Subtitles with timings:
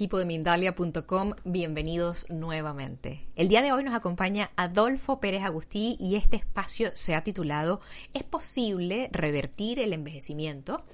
[0.00, 3.26] Equipo de Mindalia.com, bienvenidos nuevamente.
[3.36, 7.82] El día de hoy nos acompaña Adolfo Pérez Agustí y este espacio se ha titulado
[8.14, 10.86] ¿Es posible revertir el envejecimiento?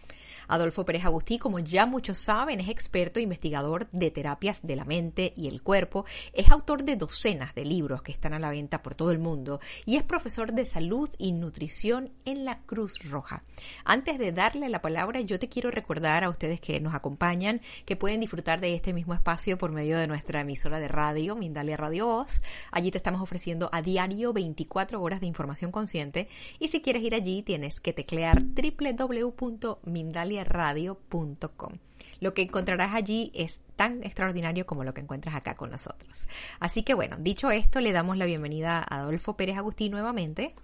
[0.48, 4.84] Adolfo Pérez Agustí, como ya muchos saben, es experto e investigador de terapias de la
[4.84, 8.82] mente y el cuerpo, es autor de docenas de libros que están a la venta
[8.82, 13.42] por todo el mundo y es profesor de salud y nutrición en la Cruz Roja.
[13.84, 17.96] Antes de darle la palabra, yo te quiero recordar a ustedes que nos acompañan que
[17.96, 22.06] pueden disfrutar de este mismo espacio por medio de nuestra emisora de radio, Mindalia Radio
[22.06, 22.42] Voz.
[22.70, 27.14] Allí te estamos ofreciendo a diario 24 horas de información consciente y si quieres ir
[27.14, 31.78] allí tienes que teclear www.mindalia radio.com.
[32.20, 36.28] Lo que encontrarás allí es tan extraordinario como lo que encuentras acá con nosotros.
[36.60, 40.54] Así que bueno, dicho esto, le damos la bienvenida a Adolfo Pérez Agustín nuevamente.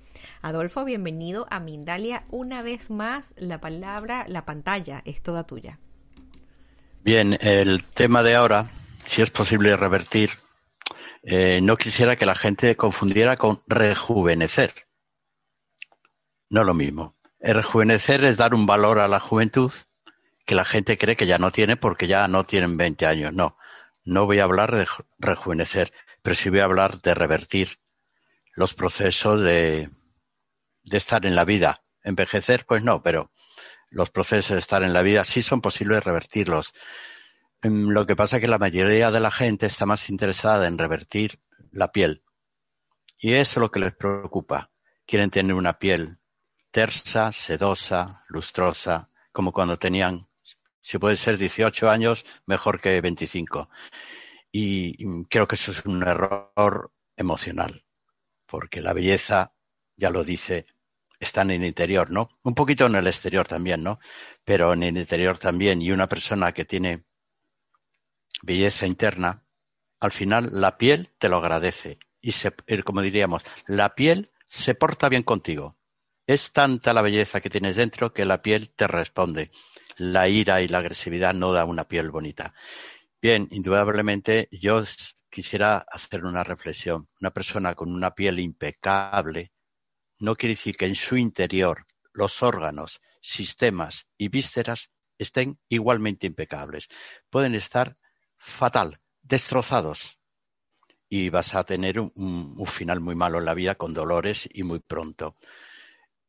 [0.41, 2.25] Adolfo, bienvenido a Mindalia.
[2.31, 5.79] Una vez más, la palabra, la pantalla es toda tuya.
[7.05, 8.71] Bien, el tema de ahora,
[9.05, 10.31] si es posible revertir,
[11.23, 14.73] eh, no quisiera que la gente confundiera con rejuvenecer.
[16.49, 17.17] No lo mismo.
[17.43, 19.73] El rejuvenecer es dar un valor a la juventud
[20.47, 23.35] que la gente cree que ya no tiene porque ya no tienen 20 años.
[23.35, 23.59] No,
[24.05, 24.87] no voy a hablar de
[25.19, 25.93] rejuvenecer,
[26.23, 27.81] pero sí voy a hablar de revertir
[28.55, 29.91] los procesos de,
[30.85, 31.83] de estar en la vida.
[32.05, 33.33] Envejecer, pues no, pero
[33.91, 36.73] los procesos de estar en la vida sí son posibles revertirlos.
[37.61, 40.79] Em, lo que pasa es que la mayoría de la gente está más interesada en
[40.79, 41.41] revertir
[41.73, 42.23] la piel.
[43.19, 44.71] Y eso es lo que les preocupa.
[45.07, 46.22] Quieren tener una piel
[46.73, 50.27] tersa, sedosa, lustrosa, como cuando tenían,
[50.81, 53.69] si puede ser 18 años, mejor que 25.
[54.51, 57.85] Y creo que eso es un error emocional,
[58.47, 59.55] porque la belleza,
[59.97, 60.67] ya lo dice,
[61.21, 62.29] está en el interior, ¿no?
[62.43, 64.01] Un poquito en el exterior también, ¿no?
[64.45, 65.81] Pero en el interior también.
[65.81, 67.05] Y una persona que tiene
[68.43, 69.45] belleza interna,
[70.01, 71.99] al final la piel te lo agradece.
[72.21, 72.53] Y se,
[72.85, 75.77] como diríamos, la piel se porta bien contigo.
[76.27, 79.51] Es tanta la belleza que tienes dentro que la piel te responde.
[79.97, 82.55] La ira y la agresividad no da una piel bonita.
[83.21, 84.85] Bien, indudablemente yo
[85.31, 87.09] quisiera hacer una reflexión.
[87.21, 89.53] Una persona con una piel impecable
[90.21, 96.87] no quiere decir que en su interior los órganos, sistemas y vísceras estén igualmente impecables.
[97.31, 97.97] Pueden estar
[98.37, 100.21] fatal, destrozados.
[101.09, 104.63] Y vas a tener un, un final muy malo en la vida con dolores y
[104.63, 105.37] muy pronto.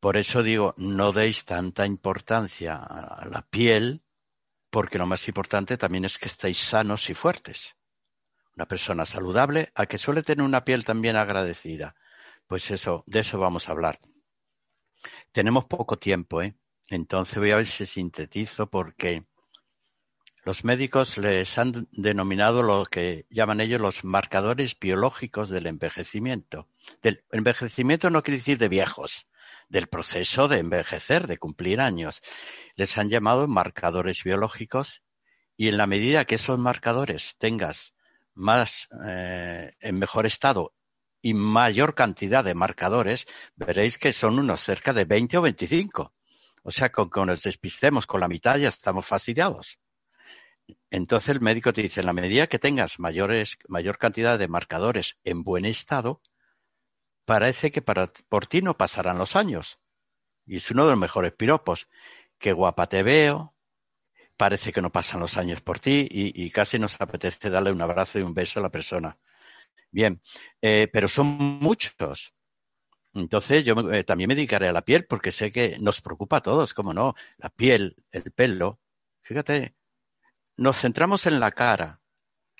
[0.04, 4.02] Por eso digo, no deis tanta importancia a la piel,
[4.68, 7.74] porque lo más importante también es que estéis sanos y fuertes.
[8.54, 11.96] Una persona saludable, a que suele tener una piel también agradecida.
[12.46, 13.98] Pues eso, de eso vamos a hablar.
[15.32, 16.54] Tenemos poco tiempo, ¿eh?
[16.90, 19.24] Entonces voy a ver si sintetizo porque
[20.44, 26.68] los médicos les han denominado lo que llaman ellos los marcadores biológicos del envejecimiento.
[27.00, 29.28] Del envejecimiento no quiere decir de viejos,
[29.68, 32.22] del proceso de envejecer, de cumplir años.
[32.76, 35.02] Les han llamado marcadores biológicos
[35.56, 37.94] y en la medida que esos marcadores tengas
[38.34, 40.74] más eh, en mejor estado
[41.22, 46.12] y mayor cantidad de marcadores, veréis que son unos cerca de 20 o 25.
[46.64, 49.78] O sea, con que nos despistemos con la mitad ya estamos fastidiados.
[50.90, 55.42] Entonces el médico te dice, en la medida que tengas mayor cantidad de marcadores en
[55.42, 56.20] buen estado,
[57.24, 59.78] parece que para, por ti no pasarán los años.
[60.46, 61.88] Y es uno de los mejores piropos.
[62.38, 63.54] Qué guapa te veo,
[64.36, 68.18] parece que no pasan los años por ti y, casi nos apetece darle un abrazo
[68.18, 69.18] y un beso a la persona.
[69.90, 70.20] Bien,
[70.60, 72.34] eh, pero son muchos.
[73.14, 76.42] Entonces yo eh, también me dedicaré a la piel porque sé que nos preocupa a
[76.42, 78.80] todos, como no, la piel, el pelo.
[79.22, 79.76] Fíjate,
[80.56, 82.00] nos centramos en la cara.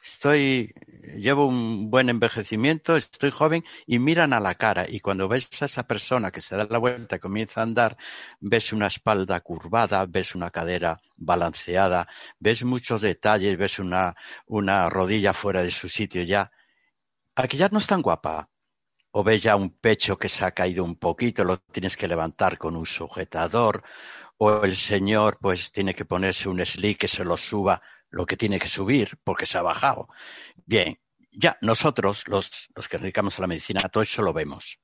[0.05, 0.75] Estoy,
[1.17, 5.65] llevo un buen envejecimiento, estoy joven y miran a la cara y cuando ves a
[5.65, 7.97] esa persona que se da la vuelta y comienza a andar,
[8.39, 12.07] ves una espalda curvada, ves una cadera balanceada,
[12.39, 14.15] ves muchos detalles, ves una,
[14.47, 16.51] una rodilla fuera de su sitio ya.
[17.35, 18.51] Aquí ya no es tan guapa.
[19.17, 22.59] O ves ya un pecho que se ha caído un poquito, lo tienes que levantar
[22.59, 23.85] con un sujetador,
[24.39, 27.81] o el señor pues tiene que ponerse un slick que se lo suba
[28.15, 30.09] lo que tiene que subir porque se ha bajado.
[30.65, 30.99] Bien,
[31.33, 34.79] ya nosotros, los, los que dedicamos a la medicina, todo eso lo vemos.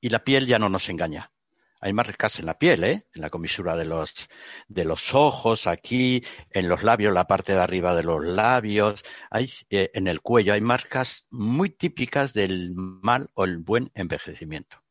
[0.00, 1.32] Y la piel ya no nos engaña.
[1.80, 3.06] Hay marcas en la piel, ¿eh?
[3.14, 4.28] en la comisura de los,
[4.66, 9.50] de los ojos, aquí, en los labios, la parte de arriba de los labios, hay,
[9.70, 10.52] eh, en el cuello.
[10.52, 14.82] Hay marcas muy típicas del mal o el buen envejecimiento.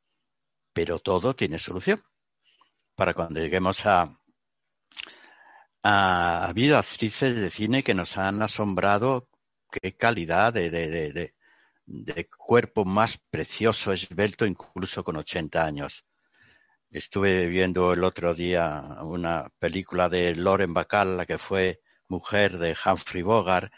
[0.74, 2.02] Pero todo tiene solución.
[2.96, 4.18] Para cuando lleguemos a,
[5.90, 9.30] ha habido actrices de cine que nos han asombrado
[9.72, 16.06] qué calidad de, de, cuerpo más precioso, esbelto, incluso con 80 años.
[16.90, 21.80] Estuve viendo el otro día una película de Lauren Bacall, la que fue
[22.10, 23.72] mujer de Humphrey Bogart.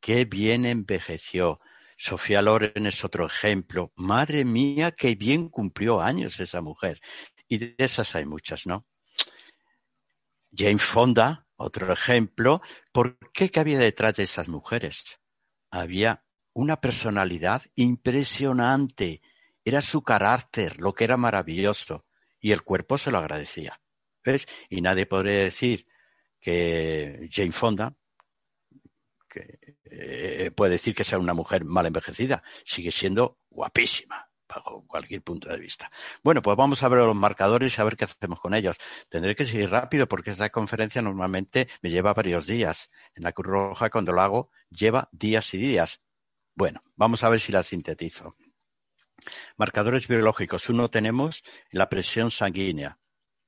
[0.00, 1.58] Qué bien envejeció.
[1.96, 3.92] Sofía Loren es otro ejemplo.
[3.96, 7.00] Madre mía, qué bien cumplió años esa mujer.
[7.48, 8.86] Y de esas hay muchas, ¿no?
[10.54, 12.60] Jane Fonda, otro ejemplo,
[12.92, 15.20] ¿por qué que había detrás de esas mujeres?
[15.70, 19.22] Había una personalidad impresionante,
[19.64, 22.02] era su carácter, lo que era maravilloso,
[22.40, 23.80] y el cuerpo se lo agradecía.
[24.24, 24.46] ¿Ves?
[24.68, 25.86] Y nadie podría decir
[26.40, 27.94] que Jane Fonda,
[29.28, 35.22] que eh, puede decir que sea una mujer mal envejecida, sigue siendo guapísima bajo cualquier
[35.22, 35.90] punto de vista.
[36.22, 38.76] Bueno, pues vamos a ver los marcadores y a ver qué hacemos con ellos.
[39.08, 42.90] Tendré que seguir rápido porque esta conferencia normalmente me lleva varios días.
[43.14, 46.00] En la Cruz Roja, cuando lo hago, lleva días y días.
[46.54, 48.36] Bueno, vamos a ver si la sintetizo.
[49.56, 50.68] Marcadores biológicos.
[50.68, 52.98] Uno tenemos la presión sanguínea.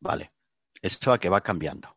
[0.01, 0.33] Vale.
[0.81, 1.97] Esto a que va cambiando.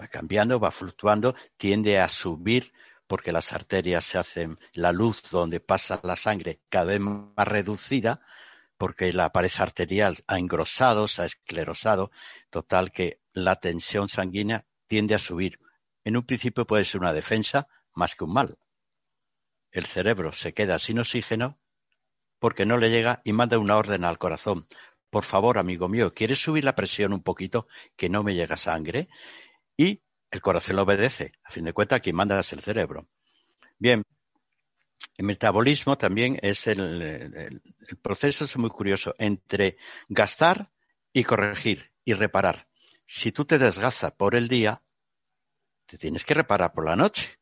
[0.00, 2.72] Va cambiando, va fluctuando, tiende a subir
[3.06, 8.20] porque las arterias se hacen la luz donde pasa la sangre cada vez más reducida,
[8.76, 12.10] porque la pared arterial ha engrosado, se ha esclerosado,
[12.50, 15.58] total que la tensión sanguínea tiende a subir.
[16.04, 18.58] En un principio puede ser una defensa más que un mal.
[19.70, 21.58] El cerebro se queda sin oxígeno
[22.38, 24.66] porque no le llega y manda una orden al corazón.
[25.10, 27.66] Por favor, amigo mío, ¿quieres subir la presión un poquito
[27.96, 29.08] que no me llega sangre?
[29.76, 31.32] Y el corazón lo obedece.
[31.44, 33.08] A fin de cuentas, quien manda es el cerebro.
[33.78, 34.02] Bien,
[35.16, 37.62] el metabolismo también es el,
[38.02, 39.76] proceso es muy curioso entre
[40.08, 40.70] gastar
[41.12, 42.68] y corregir y reparar.
[43.06, 44.82] Si tú te desgastas por el día,
[45.86, 47.38] te tienes que reparar por la noche.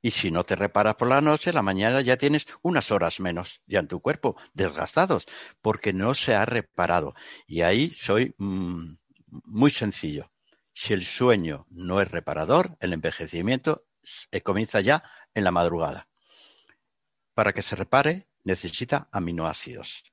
[0.00, 3.60] Y si no te reparas por la noche, la mañana ya tienes unas horas menos
[3.66, 5.26] ya en tu cuerpo, desgastados,
[5.60, 7.14] porque no se ha reparado.
[7.46, 8.96] Y ahí soy mmm,
[9.44, 10.31] muy sencillo.
[10.74, 13.84] Si el sueño no es reparador, el envejecimiento
[14.30, 15.04] eh, comienza ya
[15.34, 16.08] en la madrugada.
[17.34, 20.04] Para que se repare, necesita aminoácidos.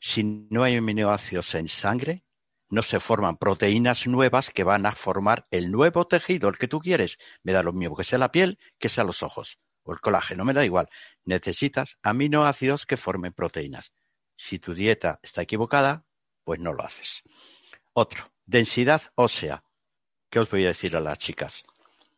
[0.00, 2.24] Si no hay aminoácidos en sangre,
[2.68, 6.80] no se forman proteínas nuevas que van a formar el nuevo tejido, el que tú
[6.80, 7.18] quieres.
[7.42, 10.44] Me da lo mismo que sea la piel, que sea los ojos o el colágeno,
[10.44, 10.88] me da igual.
[11.24, 13.92] Necesitas aminoácidos que formen proteínas.
[14.36, 16.06] Si tu dieta está equivocada,
[16.44, 17.22] pues no lo haces.
[17.92, 19.62] Otro, Densidad ósea.
[20.28, 21.62] ¿Qué os voy a decir a las chicas?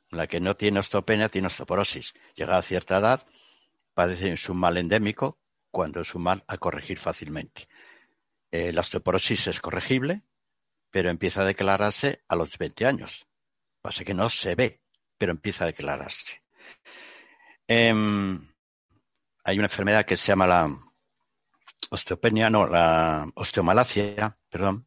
[0.09, 2.15] La que no tiene osteopenia tiene osteoporosis.
[2.35, 3.27] Llega a cierta edad,
[3.93, 5.39] padece un mal endémico
[5.71, 7.69] cuando es un mal a corregir fácilmente.
[8.51, 10.23] Eh, la osteoporosis es corregible,
[10.91, 13.27] pero empieza a declararse a los 20 años.
[13.83, 14.81] Pasa que no se ve,
[15.19, 16.43] pero empieza a declararse.
[17.69, 17.93] Eh,
[19.45, 20.81] hay una enfermedad que se llama la
[21.91, 24.87] osteopenia, no, la osteomalacia, perdón,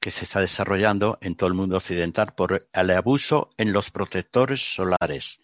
[0.00, 4.74] que se está desarrollando en todo el mundo occidental por el abuso en los protectores
[4.74, 5.40] solares.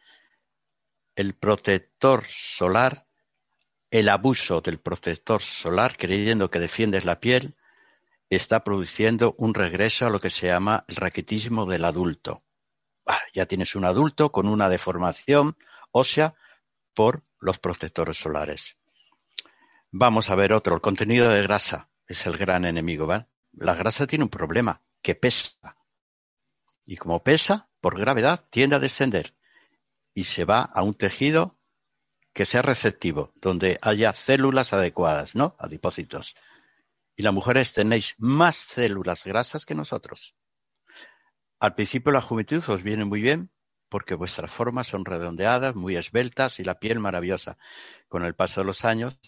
[1.15, 3.07] El protector solar,
[3.91, 7.55] el abuso del protector solar, creyendo que defiendes la piel,
[8.31, 12.41] está produciendo un regreso a lo que se llama el raquitismo del adulto.
[13.35, 15.57] ya tienes un adulto con una deformación
[15.93, 16.35] ósea
[16.95, 18.77] por los protectores solares.
[19.93, 20.75] Vamos a ver otro.
[20.75, 23.29] El contenido de grasa es el gran enemigo, ¿vale?
[23.57, 25.77] La grasa tiene un problema, que pesa.
[26.85, 29.35] Y como pesa, por gravedad, tiende a descender
[30.15, 31.59] y se va a un tejido
[32.33, 35.57] que sea receptivo, donde haya células adecuadas, ¿no?
[35.59, 36.35] Adipócitos.
[37.17, 40.35] Y las mujeres tenéis más células grasas que nosotros.
[41.59, 43.51] Al principio la juventud os viene muy bien
[43.89, 47.57] porque vuestras formas son redondeadas, muy esbeltas y la piel maravillosa.
[48.09, 49.19] Con el paso de los años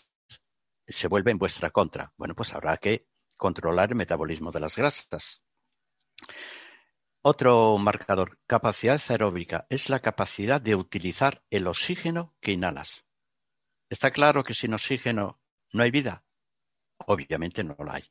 [0.86, 2.12] se vuelve en vuestra contra.
[2.16, 3.06] Bueno, pues habrá que
[3.38, 5.42] controlar el metabolismo de las grasas.
[7.22, 13.06] Otro marcador, capacidad aeróbica, es la capacidad de utilizar el oxígeno que inhalas.
[13.88, 15.40] ¿Está claro que sin oxígeno
[15.72, 16.24] no hay vida?
[17.06, 18.04] Obviamente no la hay.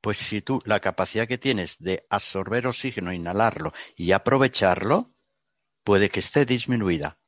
[0.00, 5.14] Pues si tú la capacidad que tienes de absorber oxígeno, inhalarlo y aprovecharlo,
[5.84, 7.18] puede que esté disminuida.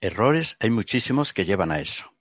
[0.00, 2.12] Errores hay muchísimos que llevan a eso.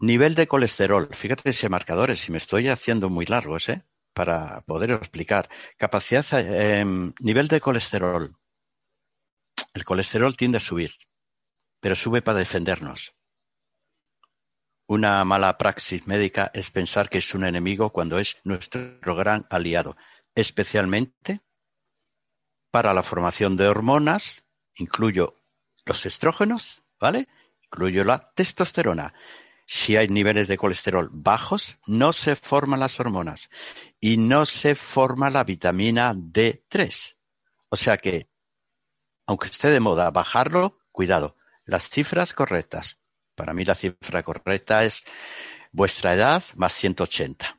[0.00, 1.08] Nivel de colesterol.
[1.12, 3.84] Fíjate ese marcador, si me estoy haciendo muy largos, ¿eh?
[4.14, 5.48] Para poder explicar.
[5.76, 6.84] Capacidad, eh,
[7.20, 8.34] nivel de colesterol.
[9.74, 10.92] El colesterol tiende a subir,
[11.80, 13.12] pero sube para defendernos.
[14.86, 19.98] Una mala praxis médica es pensar que es un enemigo cuando es nuestro gran aliado,
[20.34, 21.40] especialmente
[22.70, 24.44] para la formación de hormonas,
[24.76, 25.36] incluyo
[25.84, 27.28] los estrógenos, ¿vale?
[27.62, 29.12] Incluyo la testosterona.
[29.72, 33.50] Si hay niveles de colesterol bajos, no se forman las hormonas
[34.00, 37.16] y no se forma la vitamina D3.
[37.68, 38.28] O sea que,
[39.28, 41.36] aunque esté de moda bajarlo, cuidado,
[41.66, 42.98] las cifras correctas.
[43.36, 45.04] Para mí la cifra correcta es
[45.70, 47.56] vuestra edad más 180.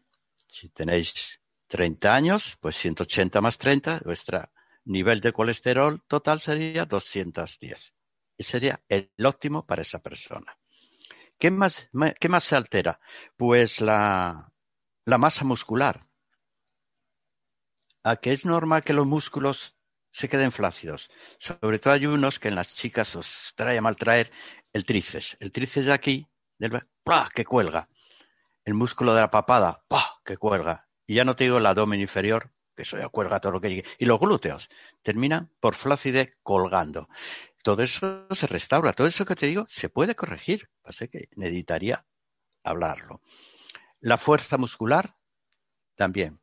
[0.48, 4.52] Si tenéis 30 años, pues 180 más 30, vuestro
[4.84, 7.94] nivel de colesterol total sería 210.
[8.36, 10.58] Y sería el óptimo para esa persona.
[11.42, 13.00] ¿Qué más, qué más se altera?
[13.36, 14.54] Pues la,
[15.08, 16.08] masa muscular.
[18.04, 19.76] ¿A que es normal que los músculos
[20.12, 21.10] se queden flácidos?
[21.40, 24.32] Sobre todo hay unos que en las chicas os trae a mal traer
[24.72, 25.38] el tríceps.
[25.40, 26.28] El tríceps de aquí,
[26.60, 26.80] del,
[27.34, 27.90] que cuelga.
[28.64, 30.20] El músculo de la papada, ¡pah!
[30.24, 30.88] que cuelga.
[31.08, 33.70] Y ya no te digo el abdomen inferior, que eso ya cuelga todo lo que
[33.70, 33.86] llegue.
[33.98, 34.70] Y los glúteos
[35.02, 37.10] terminan por flacidez colgando.
[37.64, 38.94] Todo eso se restaura.
[38.94, 40.70] Todo eso que te digo se puede corregir.
[40.82, 42.06] Pasa que necesitaría
[42.64, 43.22] hablarlo.
[44.00, 45.16] La fuerza muscular
[45.96, 46.42] también.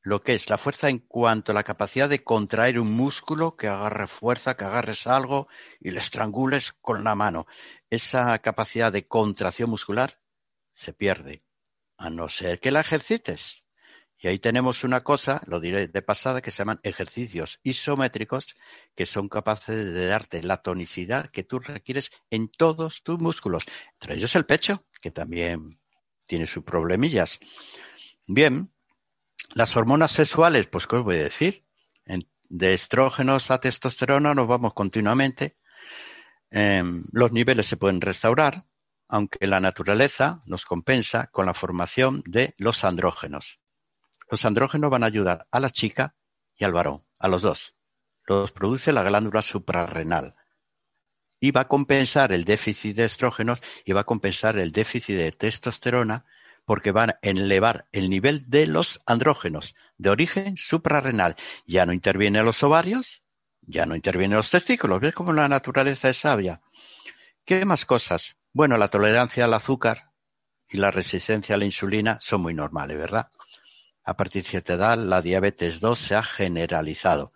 [0.00, 3.66] Lo que es la fuerza en cuanto a la capacidad de contraer un músculo, que
[3.66, 5.48] agarre fuerza, que agarres algo
[5.80, 7.46] y le estrangules con la mano.
[7.90, 10.20] Esa capacidad de contracción muscular
[10.72, 11.42] se pierde,
[11.98, 13.65] a no ser que la ejercites.
[14.18, 18.56] Y ahí tenemos una cosa, lo diré de pasada, que se llaman ejercicios isométricos,
[18.94, 24.14] que son capaces de darte la tonicidad que tú requieres en todos tus músculos, entre
[24.14, 25.78] ellos el pecho, que también
[26.26, 27.40] tiene sus problemillas.
[28.26, 28.72] Bien,
[29.54, 31.66] las hormonas sexuales, pues ¿qué os voy a decir?
[32.48, 35.56] de estrógenos a testosterona nos vamos continuamente.
[36.50, 38.66] Em, los niveles se pueden restaurar,
[39.08, 43.58] aunque la naturaleza nos compensa con la formación de los andrógenos.
[44.28, 46.14] Los andrógenos van a ayudar a la chica
[46.56, 47.74] y al varón, a los dos.
[48.26, 50.34] Los produce la glándula suprarrenal.
[51.38, 55.32] Y va a compensar el déficit de estrógenos y va a compensar el déficit de
[55.32, 56.24] testosterona
[56.64, 61.36] porque van a elevar el nivel de los andrógenos de origen suprarrenal.
[61.64, 63.22] Ya no intervienen los ovarios,
[63.60, 65.00] ya no intervienen los testículos.
[65.00, 66.60] ¿Ves cómo la naturaleza es sabia?
[67.44, 68.36] ¿Qué más cosas?
[68.52, 70.10] Bueno, la tolerancia al azúcar
[70.68, 73.30] y la resistencia a la insulina son muy normales, ¿verdad?
[74.06, 77.32] A partir de cierta edad, la diabetes 2 se ha generalizado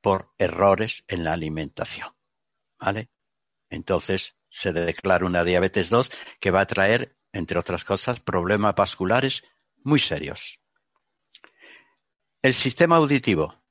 [0.00, 2.08] por errores en la alimentación.
[2.80, 3.10] ¿Vale?
[3.70, 6.10] Entonces, se declara una diabetes 2
[6.40, 9.42] que va a traer entre otras cosas, problemas vasculares
[9.82, 10.60] muy serios.
[12.40, 13.63] El sistema auditivo.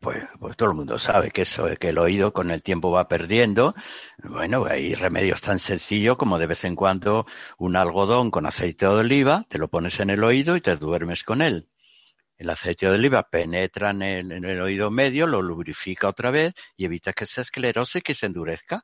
[0.00, 3.08] Pues, pues, todo el mundo sabe que eso, que el oído con el tiempo va
[3.08, 3.74] perdiendo.
[4.22, 7.26] Bueno, hay remedios tan sencillos como de vez en cuando
[7.58, 11.24] un algodón con aceite de oliva, te lo pones en el oído y te duermes
[11.24, 11.68] con él.
[12.38, 16.54] El aceite de oliva penetra en el, en el oído medio, lo lubrifica otra vez
[16.76, 18.82] y evita que se esclerose y que se endurezca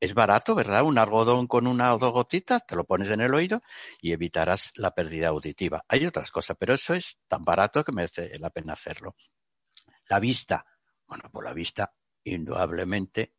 [0.00, 0.84] es barato, ¿verdad?
[0.84, 3.60] Un algodón con una o dos gotitas, te lo pones en el oído
[4.00, 5.84] y evitarás la pérdida auditiva.
[5.88, 9.16] Hay otras cosas, pero eso es tan barato que merece la pena hacerlo.
[10.08, 10.66] La vista.
[11.06, 11.94] Bueno, por la vista,
[12.24, 13.34] indudablemente,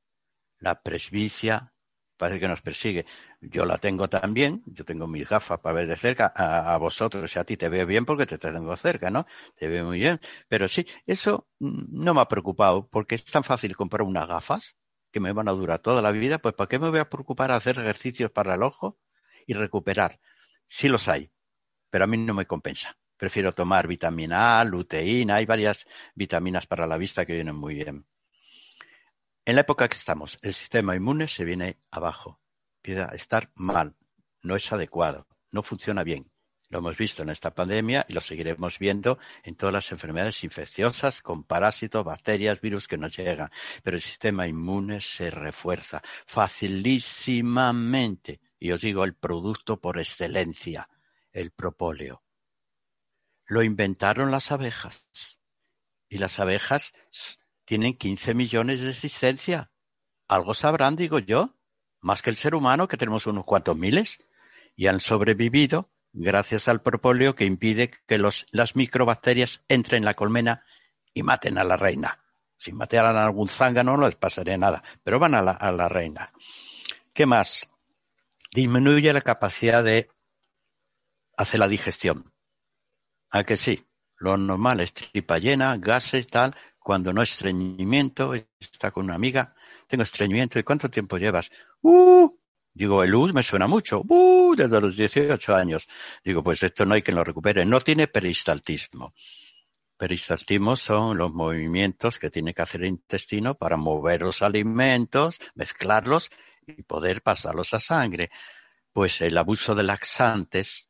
[0.60, 1.74] la presbicia
[2.18, 3.06] parece que nos persigue.
[3.42, 7.40] Yo la tengo también, yo tengo mis gafas para ver de cerca, a, vosotros y
[7.40, 9.26] a ti te veo bien porque te tengo cerca, ¿no?
[9.58, 10.20] Te veo muy bien.
[10.48, 14.76] Pero sí, eso mm, no me ha preocupado porque es tan fácil comprar unas gafas
[15.12, 17.52] que me van a durar toda la vida, pues ¿para qué me voy a preocupar
[17.52, 19.00] a hacer ejercicios para el ojo
[19.48, 20.20] y recuperar?
[20.66, 21.32] Sí los hay,
[21.90, 22.98] pero a mí no me compensa.
[23.18, 28.06] Prefiero tomar vitamina A, luteína, hay varias vitaminas para la vista que vienen muy bien.
[29.46, 32.42] En la época que estamos, el sistema inmune se viene abajo,
[32.78, 33.96] empieza estar mal,
[34.42, 36.32] no es adecuado, no funciona bien.
[36.70, 41.22] Lo hemos visto en esta pandemia y lo seguiremos viendo en todas las enfermedades infecciosas
[41.22, 43.52] con parásitos, bacterias, virus que nos llegan.
[43.84, 48.40] Pero el sistema inmune se refuerza facilísimamente.
[48.60, 50.90] Y os digo, el producto por excelencia,
[51.32, 52.25] el propóleo.
[53.48, 55.08] Lo inventaron las abejas.
[56.10, 56.94] Y las abejas
[57.66, 59.72] tienen 15 millones de existencia.
[60.28, 61.56] Algo sabrán, digo yo,
[62.02, 64.20] más que el ser humano, que tenemos unos cuantos miles,
[64.76, 70.14] y han sobrevivido gracias al propóleo que impide que los, las microbacterias entren en la
[70.14, 70.64] colmena
[71.14, 72.20] y maten a la reina.
[72.58, 75.90] Si mataran a algún zángano no les pasaría nada, pero van a la, a la
[75.90, 76.32] reina.
[77.14, 77.68] ¿Qué más?
[78.54, 80.10] Disminuye la capacidad de
[81.38, 82.32] hacer la digestión.
[83.36, 83.86] ¿A que sí?
[84.20, 86.56] Lo normal es tripa llena, gases, tal.
[86.80, 89.54] Cuando no estreñimiento, está con una amiga,
[89.90, 90.58] tengo estreñimiento.
[90.58, 91.52] ¿Y cuánto tiempo llevas?
[91.82, 92.30] ¡Uh!
[92.74, 94.04] Digo, el luz me suena mucho.
[94.08, 94.56] ¡Uh!
[94.56, 95.86] Desde los 18 años.
[96.24, 97.66] Digo, pues esto no hay que lo recupere.
[97.66, 99.14] No tiene peristaltismo.
[99.98, 106.30] Peristaltismo son los movimientos que tiene que hacer el intestino para mover los alimentos, mezclarlos
[106.66, 108.30] y poder pasarlos a sangre.
[108.94, 110.88] Pues el abuso de laxantes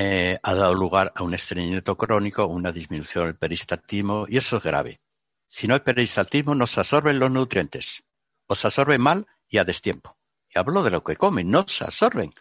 [0.00, 4.62] eh, ha dado lugar a un estreñimiento crónico, una disminución del peristaltismo y eso es
[4.62, 5.00] grave.
[5.48, 8.04] Si no hay peristaltismo, no se absorben los nutrientes.
[8.46, 10.16] O se absorben mal y a destiempo.
[10.48, 12.32] Y hablo de lo que comen, no se absorben.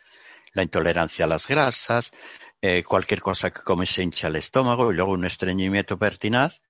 [0.54, 2.12] La intolerancia a las grasas,
[2.62, 6.62] eh, cualquier cosa que come se hincha el estómago y luego un estreñimiento pertinaz.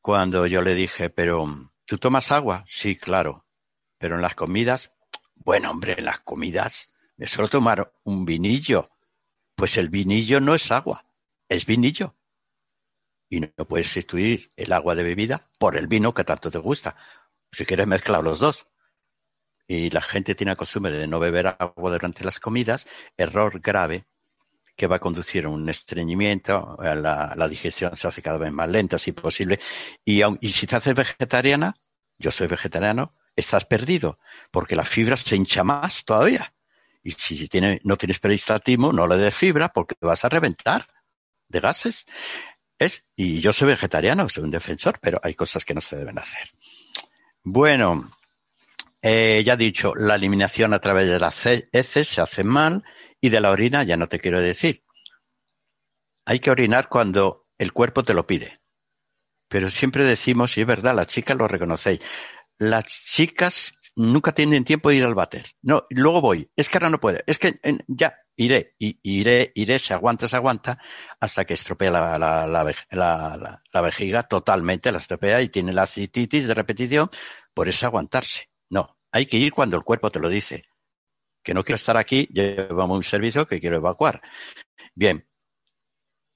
[0.00, 1.44] Cuando yo le dije, pero
[1.86, 2.62] ¿tú tomas agua?
[2.68, 3.44] Sí, claro.
[3.98, 4.90] Pero en las comidas,
[5.34, 8.84] bueno, hombre, en las comidas me suelo tomar un vinillo.
[9.56, 11.02] Pues el vinillo no es agua,
[11.48, 12.14] es vinillo.
[13.28, 16.94] Y no puedes sustituir el agua de bebida por el vino que tanto te gusta.
[17.50, 18.66] Si quieres mezclar los dos
[19.66, 22.86] y la gente tiene la costumbre de no beber agua durante las comidas,
[23.16, 24.06] error grave
[24.76, 28.68] que va a conducir a un estreñimiento, a la, digestión se hace cada vez más
[28.68, 29.58] lenta si posible.
[30.04, 31.76] Y, y si te haces vegetariana,
[32.18, 34.18] yo soy vegetariano, estás perdido,
[34.50, 36.54] porque la fibra se hincha más todavía.
[37.06, 40.88] Y si tiene, no tienes peristaltismo, no le des fibra porque vas a reventar
[41.46, 42.04] de gases.
[42.80, 46.18] Es, y yo soy vegetariano, soy un defensor, pero hay cosas que no se deben
[46.18, 46.50] hacer.
[47.44, 48.10] Bueno,
[49.00, 52.82] eh, ya he dicho, la eliminación a través de las heces se hace mal
[53.20, 54.82] y de la orina ya no te quiero decir.
[56.24, 58.58] Hay que orinar cuando el cuerpo te lo pide.
[59.46, 62.00] Pero siempre decimos, y es verdad, las chicas lo reconocéis,
[62.58, 65.46] las chicas nunca tienen tiempo de ir al váter.
[65.62, 66.50] No, luego voy.
[66.56, 67.22] Es que ahora no puede.
[67.26, 70.78] Es que ya iré, y, iré, iré, se aguanta, se aguanta,
[71.20, 72.46] hasta que estropea la, la,
[72.90, 77.10] la, la, vejiga totalmente, la estropea y tiene la cititis de repetición,
[77.54, 78.50] por eso aguantarse.
[78.70, 80.64] No, hay que ir cuando el cuerpo te lo dice.
[81.42, 84.20] Que no quiero estar aquí, llevamos un servicio que quiero evacuar.
[84.94, 85.24] Bien.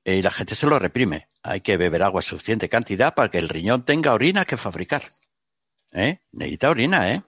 [0.04, 1.28] Y la gente se lo reprime.
[1.42, 5.02] Hay que beber agua en suficiente cantidad para que el riñón tenga orina que fabricar.
[5.92, 6.18] ¿Eh?
[6.66, 7.22] Orina, ¿eh?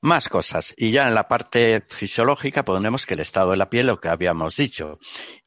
[0.00, 0.74] Más cosas.
[0.76, 4.08] Y ya en la parte fisiológica ponemos que el estado de la piel, lo que
[4.08, 4.98] habíamos dicho.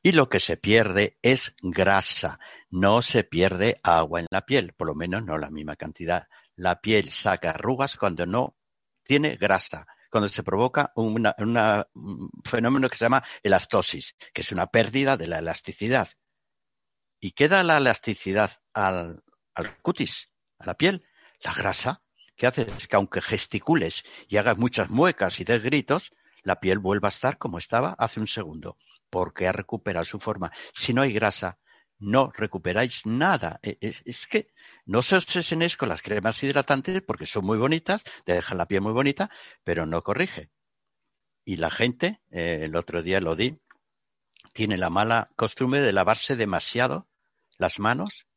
[0.01, 2.39] Y lo que se pierde es grasa.
[2.69, 6.27] No se pierde agua en la piel, por lo menos no la misma cantidad.
[6.55, 8.55] La piel saca arrugas cuando no
[9.03, 11.33] tiene grasa, cuando se provoca un
[12.45, 16.09] fenómeno que se llama elastosis, que es una pérdida de la elasticidad.
[17.19, 19.21] ¿Y queda la elasticidad al
[19.81, 20.29] cutis,
[20.59, 21.05] a la piel?
[21.41, 22.01] La grasa,
[22.35, 26.11] que hace es que aunque gesticules y hagas muchas muecas y des gritos,
[26.43, 28.77] la piel vuelva a estar como estaba hace un segundo,
[29.09, 30.51] porque ha recuperado su forma.
[30.73, 31.59] Si no hay grasa,
[31.99, 33.59] no recuperáis nada.
[33.63, 34.47] E, es, que
[34.85, 38.81] no se obsesionéis con las cremas hidratantes porque son muy bonitas, te dejan la piel
[38.81, 39.29] muy bonita,
[39.63, 40.51] pero no corrige.
[41.43, 43.59] Y la gente, eh, el otro día lo di,
[44.53, 47.07] tiene la mala costumbre de lavarse demasiado
[47.57, 48.27] las manos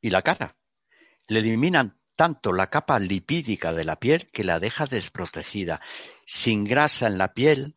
[0.00, 0.56] y la cara.
[1.30, 5.80] Le eliminan tanto la capa lipídica de la piel que la deja desprotegida.
[6.26, 7.76] Sin grasa en la piel,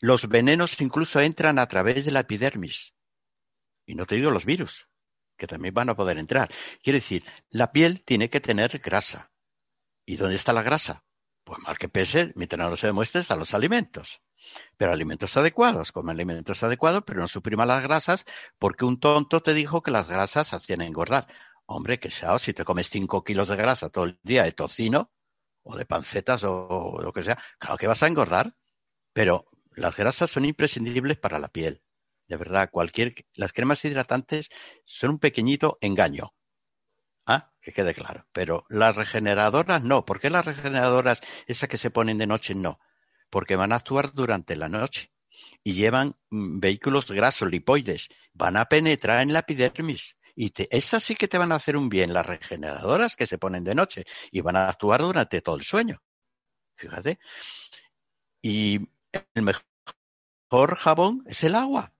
[0.00, 2.94] los venenos incluso entran a través de la epidermis.
[3.86, 4.88] Y no te digo los virus,
[5.36, 6.50] que también van a poder entrar.
[6.82, 9.30] Quiere decir, la piel tiene que tener grasa.
[10.04, 11.04] ¿Y dónde está la grasa?
[11.44, 14.20] Pues mal que pese, mientras no se demuestre, están los alimentos.
[14.76, 18.24] Pero alimentos adecuados, come alimentos adecuados, pero no suprima las grasas,
[18.58, 21.28] porque un tonto te dijo que las grasas hacían engordar.
[21.72, 25.12] Hombre, que sea, si te comes 5 kilos de grasa todo el día de tocino
[25.62, 28.56] o de pancetas o, lo que sea, claro que vas a engordar,
[29.12, 29.44] pero
[29.76, 31.80] las grasas son imprescindibles para la piel.
[32.26, 34.48] De verdad, cualquier, las cremas hidratantes
[34.84, 36.34] son un pequeñito engaño.
[37.24, 38.26] Ah, que quede claro.
[38.32, 40.04] Pero las regeneradoras no.
[40.04, 42.80] ¿Por qué las regeneradoras, esas que se ponen de noche, no?
[43.30, 45.12] Porque van a actuar durante la noche.
[45.62, 50.16] y llevan mm, vehículos grasos, lipoides, van a penetrar en la epidermis.
[50.42, 53.36] Y te, esas sí que te van a hacer un bien, las regeneradoras que se
[53.36, 56.02] ponen de noche y van a actuar durante todo el sueño.
[56.76, 57.18] Fíjate.
[58.40, 58.88] Y
[59.34, 61.92] el mejor jabón es el agua.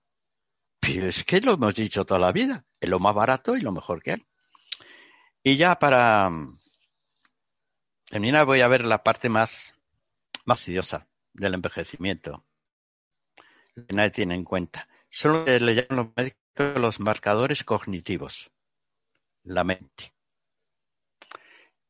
[0.79, 2.65] Pero es que lo hemos dicho toda la vida.
[2.79, 4.25] Es lo más barato y lo mejor que hay.
[5.43, 6.59] Y ya para mm,
[8.05, 9.75] terminar voy a ver la parte más,
[10.45, 12.43] más del envejecimiento.
[13.75, 14.87] Que nadie tiene en cuenta.
[15.09, 18.51] Son lo que le llaman los médicos los marcadores cognitivos.
[19.43, 20.13] La mente.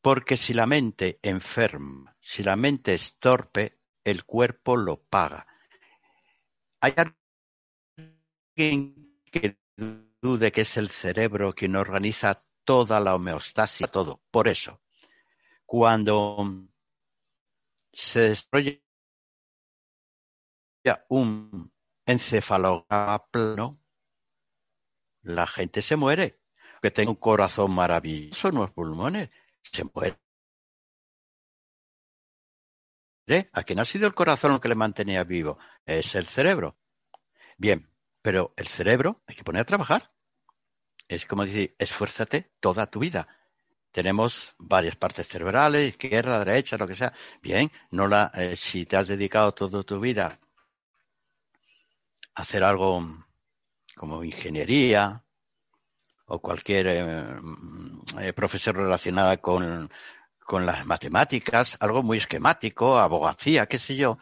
[0.02, 5.46] Porque si la mente enferma, si la mente es torpe, el cuerpo lo paga.
[6.80, 6.94] Hay
[8.56, 9.60] alguien que
[10.22, 14.22] dude que es el cerebro quien organiza toda la homeostasia, todo.
[14.32, 14.82] Por eso,
[15.66, 16.68] cuando
[17.92, 18.80] se desarrolla
[21.10, 21.72] un
[22.06, 23.81] encefalograma plano,
[25.24, 26.40] la gente se muere.
[26.82, 29.30] Que tenga un corazón maravilloso en los pulmones,
[29.62, 30.18] se muere.
[33.54, 35.58] ¿A quién ha sido el corazón lo que le mantenía vivo?
[35.86, 36.78] Es el cerebro.
[37.58, 37.90] Bien,
[38.22, 40.12] pero el cerebro hay que poner a trabajar.
[41.08, 43.28] Es como decir, esfuérzate toda tu vida.
[43.92, 47.14] Tenemos varias partes cerebrales, izquierda, derecha, lo que sea.
[47.42, 50.40] Bien, no la, eh, si te has dedicado toda tu vida
[52.34, 53.02] a hacer algo
[54.02, 55.24] como ingeniería
[56.26, 57.24] o cualquier eh,
[58.20, 59.92] eh, profesión relacionada con,
[60.40, 64.18] con las matemáticas, algo muy esquemático, abogacía, qué sé yo,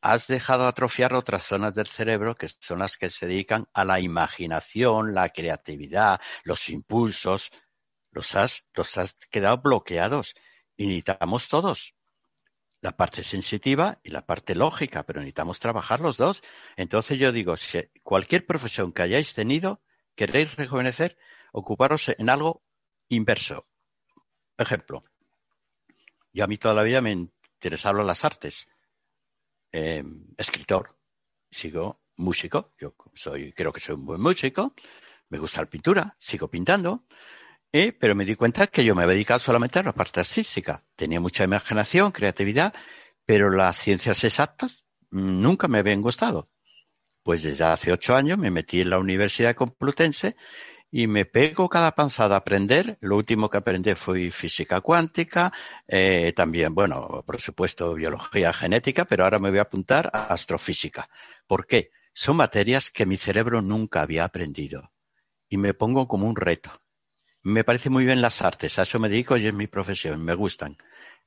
[0.00, 4.00] has dejado atrofiar otras zonas del cerebro que son las que se dedican a la
[4.00, 7.50] imaginación, la creatividad, los impulsos,
[8.12, 10.32] los has, los has quedado bloqueados
[10.74, 11.94] y necesitamos todos
[12.82, 16.42] la parte sensitiva y la parte lógica, pero necesitamos trabajar los dos.
[16.76, 19.80] Entonces yo digo, si cualquier profesión que hayáis tenido,
[20.16, 21.16] queréis rejuvenecer,
[21.52, 22.64] ocuparos en algo
[23.08, 23.64] inverso.
[24.58, 25.00] Ejemplo,
[26.32, 28.68] yo a mí toda la vida me interesaron las artes.
[29.70, 30.98] Em, escritor,
[31.48, 34.74] sigo músico, yo soy, creo que soy un buen músico,
[35.28, 37.06] me gusta la pintura, sigo pintando,
[37.72, 40.84] eh, pero me di cuenta que yo me había dedicado solamente a la parte artística.
[40.94, 42.74] Tenía mucha imaginación, creatividad,
[43.24, 46.50] pero las ciencias exactas mm, nunca me habían gustado.
[47.22, 50.36] Pues desde hace ocho años me metí en la Universidad Complutense
[50.90, 52.98] y me pego cada panzada a aprender.
[53.00, 55.50] Lo último que aprendí fue física cuántica,
[55.88, 61.08] eh, también, bueno, por supuesto, biología genética, pero ahora me voy a apuntar a astrofísica.
[61.46, 61.90] ¿Por qué?
[62.12, 64.92] Son materias que mi cerebro nunca había aprendido
[65.48, 66.81] y me pongo como un reto.
[67.44, 70.34] Me parece muy bien las artes, a eso me dedico y es mi profesión, me
[70.34, 70.76] gustan.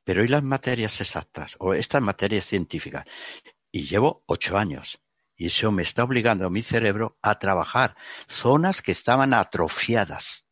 [0.06, 3.04] Pero ¿y las materias exactas o estas materias científicas?
[3.72, 5.00] Y llevo ocho años.
[5.36, 7.96] Y eso me está obligando a mi cerebro a trabajar
[8.28, 10.46] zonas que estaban atrofiadas.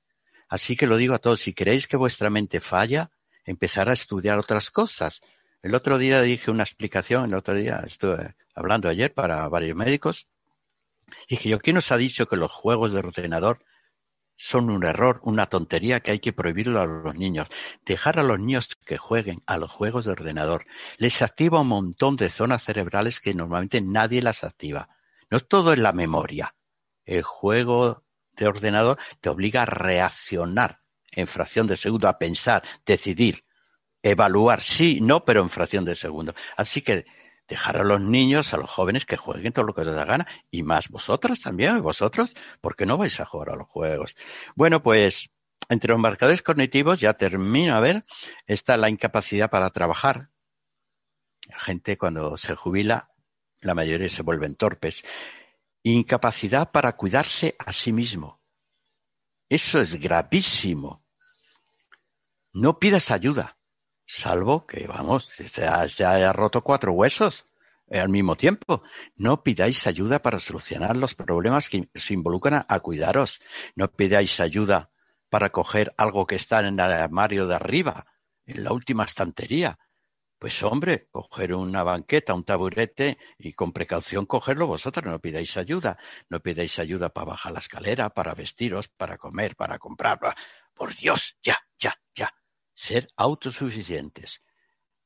[0.49, 3.11] Así que lo digo a todos, si queréis que vuestra mente falla,
[3.45, 5.21] empezar a estudiar otras cosas.
[5.61, 10.27] El otro día dije una explicación, el otro día estuve hablando ayer para varios médicos.
[11.29, 13.63] Dije yo, ¿quién os ha dicho que los juegos de ordenador
[14.43, 17.47] son un error, una tontería que hay que prohibirlo a los niños.
[17.85, 20.65] Dejar a los niños que jueguen a los juegos de ordenador
[20.97, 24.89] les activa un montón de zonas cerebrales que normalmente nadie las activa.
[25.29, 26.55] No todo es la memoria.
[27.05, 28.03] El juego
[28.35, 33.45] de ordenador te obliga a reaccionar en fracción de segundo, a pensar, decidir,
[34.01, 36.35] evaluar, sí, no, pero en fracción de segundo.
[36.57, 37.05] Así que
[37.47, 40.27] dejar a los niños, a los jóvenes que jueguen todo lo que les da gana
[40.49, 44.15] y más vosotros también, vosotros, porque no vais a jugar a los juegos.
[44.55, 45.29] Bueno, pues
[45.69, 48.05] entre los marcadores cognitivos, ya termino a ver,
[48.47, 50.29] está la incapacidad para trabajar.
[51.47, 53.09] La gente cuando se jubila,
[53.61, 55.03] la mayoría se vuelven torpes.
[55.83, 58.41] Incapacidad para cuidarse a sí mismo.
[59.49, 61.05] Eso es gravísimo.
[62.53, 63.57] No pidas ayuda.
[64.15, 67.47] Salvo que, vamos, se, haya roto cuatro huesos
[67.87, 68.83] eh, al mismo tiempo.
[69.15, 73.41] No pidáis ayuda para solucionar los problemas que se involucran a, cuidaros.
[73.75, 74.91] No pidáis ayuda
[75.29, 78.05] para coger algo que está en el armario de arriba,
[78.45, 79.79] en la última estantería.
[80.37, 85.11] Pues hombre, coger una banqueta, un taburete y con precaución cogerlo vosotros.
[85.11, 85.97] No pidáis ayuda.
[86.29, 90.19] No pidáis ayuda para bajar la escalera, para vestiros, para comer, para comprar.
[90.75, 92.31] Por Dios, ya, ya, ya
[92.73, 94.41] ser autosuficientes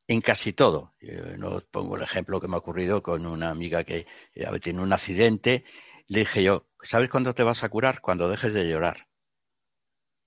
[0.07, 0.95] en casi todo.
[1.37, 4.07] No pongo el ejemplo que me ha ocurrido con una amiga que
[4.61, 5.65] tiene un accidente.
[6.07, 8.01] Le dije yo, ¿sabes cuándo te vas a curar?
[8.01, 9.07] Cuando dejes de llorar.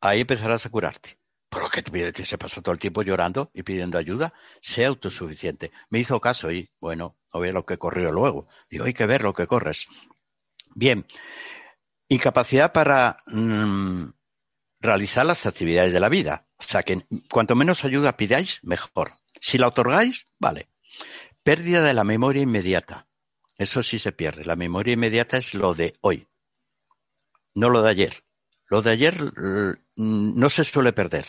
[0.00, 1.18] Ahí empezarás a curarte.
[1.48, 5.72] por lo que se pasó todo el tiempo llorando y pidiendo ayuda, sea autosuficiente.
[5.88, 8.46] Me hizo caso y, bueno, no ve lo que corrió luego.
[8.70, 9.86] Digo, hay que ver lo que corres.
[10.74, 11.06] Bien,
[12.08, 14.10] incapacidad para mm,
[14.80, 16.46] realizar las actividades de la vida.
[16.58, 19.14] O sea que cuanto menos ayuda pidáis, mejor.
[19.40, 20.68] Si la otorgáis, vale.
[21.42, 23.06] Pérdida de la memoria inmediata.
[23.56, 24.44] Eso sí se pierde.
[24.44, 26.26] La memoria inmediata es lo de hoy,
[27.54, 28.24] no lo de ayer.
[28.68, 29.16] Lo de ayer
[29.96, 31.26] no se suele perder.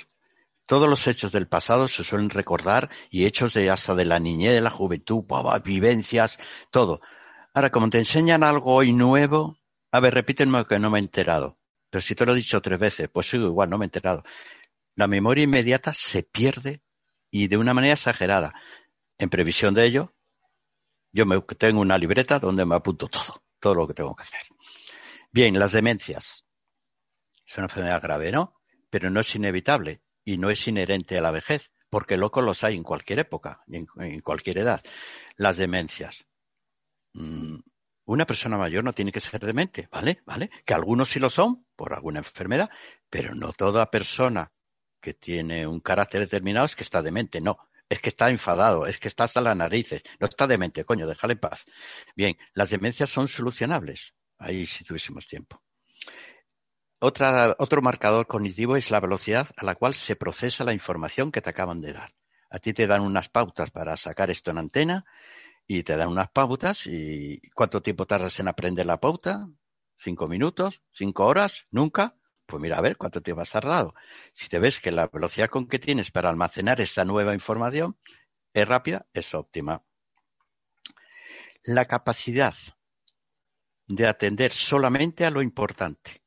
[0.68, 4.54] Todos los hechos del pasado se suelen recordar y hechos de hasta de la niñez,
[4.54, 5.26] de la juventud,
[5.64, 6.38] vivencias,
[6.70, 7.02] todo.
[7.54, 9.58] Ahora, como te enseñan algo hoy nuevo,
[9.92, 11.58] a ver, repítenme que no me he enterado.
[11.91, 14.23] Pero si te lo he dicho tres veces, pues sigo igual, no me he enterado.
[14.95, 16.82] La memoria inmediata se pierde
[17.30, 18.54] y de una manera exagerada.
[19.17, 20.13] En previsión de ello,
[21.12, 24.41] yo me, tengo una libreta donde me apunto todo, todo lo que tengo que hacer.
[25.32, 26.45] Bien, las demencias.
[27.45, 28.56] Es una enfermedad grave, ¿no?
[28.89, 32.77] Pero no es inevitable y no es inherente a la vejez, porque locos los hay
[32.77, 34.82] en cualquier época y en, cualquier edad.
[35.36, 36.25] Las demencias.
[37.13, 37.58] Mm,
[38.06, 40.22] una persona mayor no tiene que ser demente, ¿vale?
[40.26, 40.50] ¿Vale?
[40.66, 42.70] Que algunos sí lo son por alguna enfermedad,
[43.10, 44.52] pero no toda persona
[45.00, 47.58] que tiene un carácter determinado es que está demente, no.
[47.90, 51.34] Es que está enfadado, es que está hasta las narices, no está demente, coño, déjale
[51.34, 51.66] en paz.
[52.16, 55.62] Bien, las demencias son solucionables ahí si tuviésemos tiempo.
[57.00, 61.50] otro marcador cognitivo es la velocidad a la cual se procesa la información que te
[61.50, 62.14] acaban de dar.
[62.50, 65.06] A ti te dan unas pautas para sacar esto en antena
[65.74, 69.48] y te dan unas pautas y ¿cuánto tiempo tardas en aprender la pauta?
[69.98, 70.82] ¿Cinco minutos?
[70.90, 71.64] ¿Cinco horas?
[71.72, 72.18] ¿Nunca?
[72.46, 73.94] Pues mira, a ver cuánto tiempo has tardado.
[74.34, 77.98] Si te ves que la velocidad con que tienes para almacenar esta nueva información
[78.54, 79.82] es rápida, es óptima.
[81.64, 82.54] La capacidad
[83.88, 86.22] de atender solamente a lo importante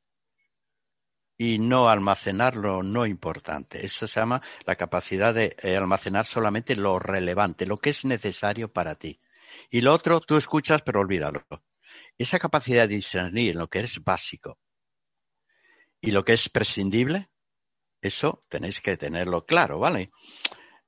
[1.37, 3.85] y no almacenar lo no importante.
[3.85, 8.73] Eso se llama la capacidad de eh, almacenar solamente lo relevante, lo que es necesario
[8.73, 9.19] para ti.
[9.69, 11.45] Y lo otro tú escuchas pero olvídalo.
[12.17, 14.57] Esa capacidad de discernir lo que es básico
[16.01, 17.29] y lo que es prescindible,
[18.01, 20.11] eso tenéis que tenerlo claro, ¿vale?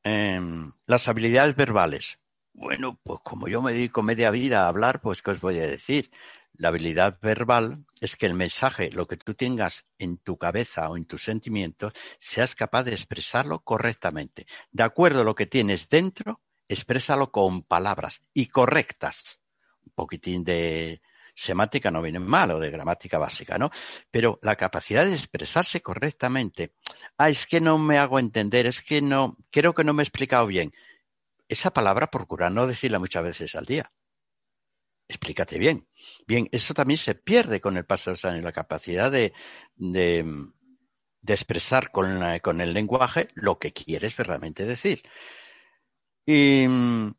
[0.04, 2.18] Em, las habilidades verbales.
[2.54, 5.68] Bueno, pues como yo me dedico media vida a hablar, pues ¿qué os voy a
[5.68, 6.12] decir?
[6.54, 10.98] La habilidad verbal es que el mensaje, lo que tú tengas en tu cabeza o
[10.98, 14.48] en tus sentimientos, seas capaz de expresarlo correctamente.
[14.72, 19.42] De acuerdo a lo que tienes dentro, exprésalo con palabras y correctas.
[19.86, 21.02] Un poquitín de
[21.34, 23.70] semántica no viene mal o de gramática básica, ¿no?
[24.12, 26.74] Pero la capacidad de expresarse correctamente.
[27.18, 30.06] Ah, es que no me hago entender, es que no, creo que no me he
[30.06, 30.74] explicado bien.
[31.48, 33.90] Esa palabra procura no decirla muchas veces al día
[35.08, 35.88] explícate bien.
[36.28, 39.34] Bien, eso también se pierde con el paso de los años, la capacidad de,
[39.76, 40.26] de,
[41.26, 45.02] expresar con, con, el lenguaje lo que quieres verdaderamente decir.
[46.30, 47.16] Y mm,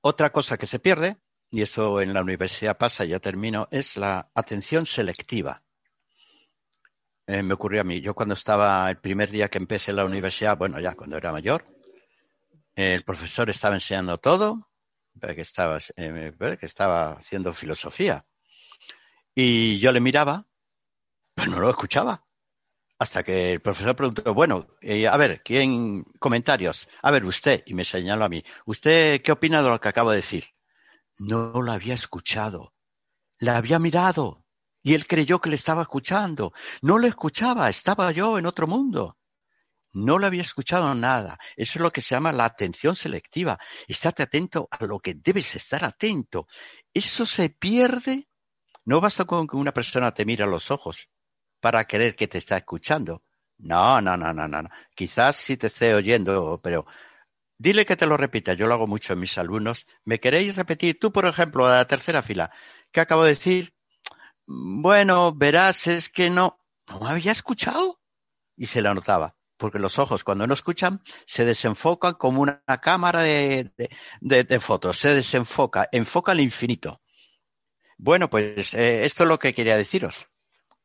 [0.00, 1.18] otra cosa que se pierde,
[1.52, 5.62] y eso en la universidad pasa, ya termino, es la atención selectiva.
[7.28, 10.58] Eh, me ocurrió a mí, yo cuando estaba el primer día que empecé la universidad,
[10.58, 11.64] bueno, ya cuando era mayor,
[12.74, 14.72] el profesor estaba enseñando todo,
[15.20, 18.26] que estaba, eh, que estaba haciendo filosofía.
[19.32, 20.44] Y yo le miraba,
[21.34, 22.23] pero no lo escuchaba.
[22.98, 26.04] Hasta que el profesor preguntó, bueno, eh, a ver, ¿quién?
[26.20, 26.88] Comentarios.
[27.02, 30.10] A ver, usted, y me señaló a mí, ¿usted qué opina de lo que acabo
[30.10, 30.44] de decir?
[31.18, 32.72] No lo había escuchado.
[33.38, 34.44] La había mirado.
[34.82, 36.52] Y él creyó que le estaba escuchando.
[36.82, 39.18] No lo escuchaba, estaba yo en otro mundo.
[39.92, 41.38] No lo había escuchado nada.
[41.56, 43.58] Eso es lo que se llama la atención selectiva.
[43.88, 46.46] Estate atento a lo que debes estar atento.
[46.92, 48.28] Eso se pierde.
[48.84, 51.08] No basta con que una persona te mire a los ojos
[51.64, 53.22] para creer que te está escuchando.
[53.56, 54.68] No, no, no, no, no.
[54.94, 56.84] Quizás sí te esté oyendo, pero
[57.56, 58.52] dile que te lo repita.
[58.52, 59.86] Yo lo hago mucho en mis alumnos.
[60.04, 60.98] ¿Me queréis repetir?
[61.00, 62.50] Tú, por ejemplo, a la tercera fila.
[62.92, 63.72] ¿Qué acabo de decir?
[64.44, 66.58] Bueno, verás, es que no.
[66.86, 67.98] ¿No me había escuchado?
[68.58, 73.22] Y se la notaba porque los ojos cuando no escuchan se desenfocan como una cámara
[73.22, 73.70] de,
[74.60, 77.00] fotos, se desenfoca, enfoca al infinito.
[77.96, 80.26] Bueno, pues eh, esto es lo que quería deciros.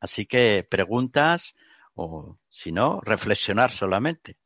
[0.00, 1.54] Así que preguntas
[1.94, 4.36] o, si no, reflexionar solamente.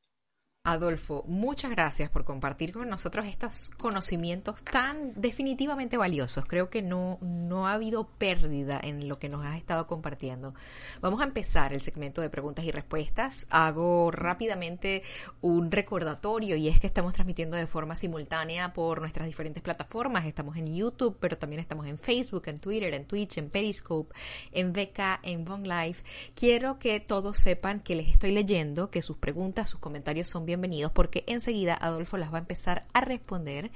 [0.66, 6.46] Adolfo, muchas gracias por compartir con nosotros estos conocimientos tan definitivamente valiosos.
[6.46, 10.54] Creo que no, no ha habido pérdida en lo que nos has estado compartiendo.
[11.02, 13.46] Vamos a empezar el segmento de preguntas y respuestas.
[13.50, 15.02] Hago rápidamente
[15.42, 20.24] un recordatorio y es que estamos transmitiendo de forma simultánea por nuestras diferentes plataformas.
[20.24, 24.14] Estamos en YouTube, pero también estamos en Facebook, en Twitter, en Twitch, en Periscope,
[24.50, 26.02] en VK, en Von Life.
[26.34, 30.53] Quiero que todos sepan que les estoy leyendo, que sus preguntas, sus comentarios son bien
[30.54, 33.72] bienvenidos porque enseguida Adolfo las va a empezar a responder.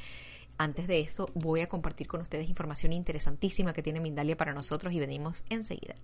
[0.58, 4.92] Antes de eso, voy a compartir con ustedes información interesantísima que tiene Mindalia para nosotros
[4.92, 5.96] y venimos enseguida.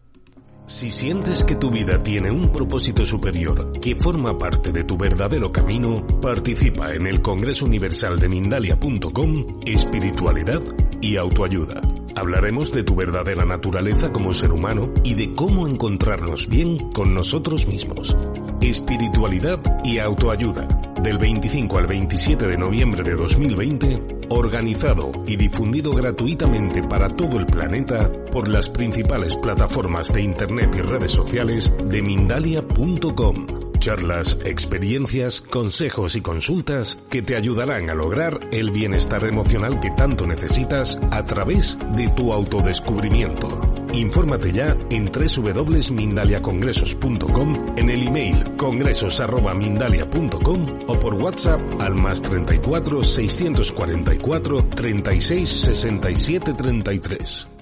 [0.66, 5.52] Si sientes que tu vida tiene un propósito superior que forma parte de tu verdadero
[5.52, 10.62] camino, participa en el Congreso Universal de Mindalia.com, Espiritualidad
[11.00, 11.80] y Autoayuda.
[12.16, 17.66] Hablaremos de tu verdadera naturaleza como ser humano y de cómo encontrarnos bien con nosotros
[17.66, 18.16] mismos.
[18.60, 20.66] Espiritualidad y autoayuda.
[21.02, 27.46] Del 25 al 27 de noviembre de 2020, organizado y difundido gratuitamente para todo el
[27.46, 33.63] planeta por las principales plataformas de Internet y redes sociales de Mindalia.com.
[33.84, 40.26] Charlas, experiencias, consejos y consultas que te ayudarán a lograr el bienestar emocional que tanto
[40.26, 43.60] necesitas a través de tu autodescubrimiento.
[43.92, 54.66] Infórmate ya en www.mindaliacongresos.com, en el email congresos.mindalia.com o por WhatsApp al más 34 644
[54.70, 57.53] 36 67 33.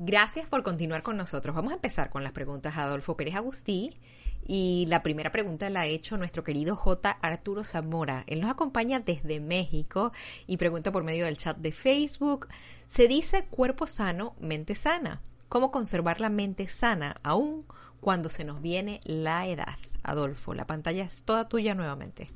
[0.00, 1.56] Gracias por continuar con nosotros.
[1.56, 3.98] Vamos a empezar con las preguntas a Adolfo Pérez Agustí.
[4.46, 7.10] Y la primera pregunta la ha hecho nuestro querido J.
[7.20, 8.22] Arturo Zamora.
[8.28, 10.12] Él nos acompaña desde México
[10.46, 12.46] y pregunta por medio del chat de Facebook.
[12.86, 15.20] Se dice cuerpo sano, mente sana.
[15.48, 17.66] ¿Cómo conservar la mente sana aún
[18.00, 19.76] cuando se nos viene la edad?
[20.04, 22.30] Adolfo, la pantalla es toda tuya nuevamente.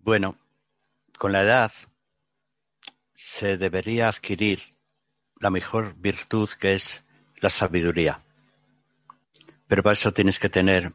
[0.00, 0.36] Bueno,
[1.18, 1.72] con la edad
[3.14, 4.75] se debería adquirir
[5.40, 7.02] la mejor virtud que es
[7.40, 8.22] la sabiduría.
[9.68, 10.92] Pero para eso tienes que tener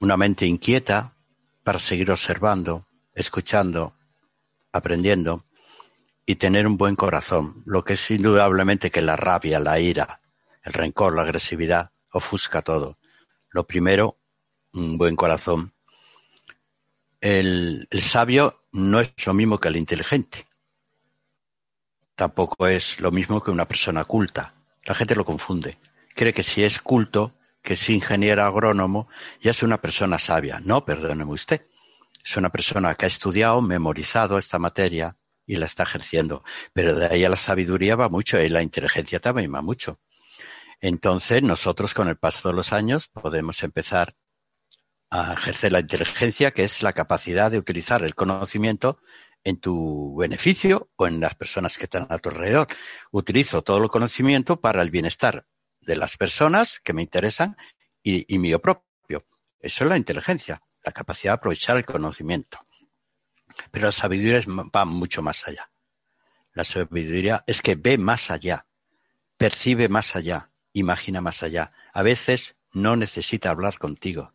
[0.00, 1.14] una mente inquieta
[1.62, 3.94] para seguir observando, escuchando,
[4.72, 5.44] aprendiendo
[6.26, 10.20] y tener un buen corazón, lo que es indudablemente que la rabia, la ira,
[10.62, 12.98] el rencor, la agresividad ofusca todo.
[13.50, 14.18] Lo primero,
[14.72, 15.72] un buen corazón.
[17.20, 20.46] El, el sabio no es lo mismo que el inteligente
[22.16, 24.54] tampoco es lo mismo que una persona culta.
[24.84, 25.78] La gente lo confunde.
[26.14, 29.08] Cree que si es culto, que es ingeniero agrónomo,
[29.40, 30.60] ya es una persona sabia.
[30.60, 31.66] No, perdóneme usted.
[32.24, 36.42] Es una persona que ha estudiado, memorizado esta materia y la está ejerciendo.
[36.72, 39.98] Pero de ahí a la sabiduría va mucho y la inteligencia también va mucho.
[40.80, 44.12] Entonces, nosotros con el paso de los años podemos empezar
[45.10, 48.98] a ejercer la inteligencia, que es la capacidad de utilizar el conocimiento
[49.44, 52.66] en tu beneficio o en las personas que están a tu alrededor.
[53.12, 55.46] Utilizo todo el conocimiento para el bienestar
[55.80, 57.56] de las personas que me interesan
[58.02, 59.26] y, y mío propio.
[59.60, 62.58] Eso es la inteligencia, la capacidad de aprovechar el conocimiento.
[63.70, 64.42] Pero la sabiduría
[64.74, 65.70] va mucho más allá.
[66.54, 68.66] La sabiduría es que ve más allá,
[69.36, 71.72] percibe más allá, imagina más allá.
[71.92, 74.32] A veces no necesita hablar contigo.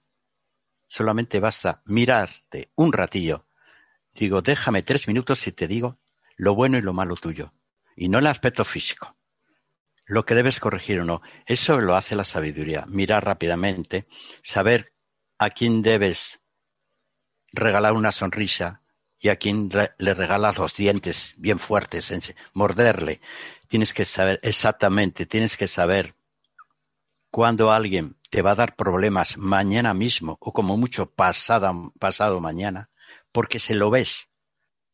[0.85, 3.45] Solamente basta mirarte un ratillo
[4.15, 5.99] Digo, déjame tres minutos y te digo
[6.39, 7.53] lo bueno y lo malo tuyo.
[7.95, 9.17] Y no el aspecto físico.
[10.05, 11.21] Lo que debes corregir o no.
[11.45, 12.85] Eso lo hace la sabiduría.
[12.87, 14.07] Mirar rápidamente,
[14.41, 14.93] saber
[15.37, 16.39] a quién debes
[17.51, 18.81] regalar una sonrisa
[19.19, 23.19] y a quién le regalas los dientes bien fuertes, morderle.
[23.67, 26.15] Tienes que saber exactamente, tienes que saber
[27.29, 32.89] cuándo alguien te va a dar problemas mañana mismo o como mucho pasado mañana
[33.31, 34.29] porque se lo ves.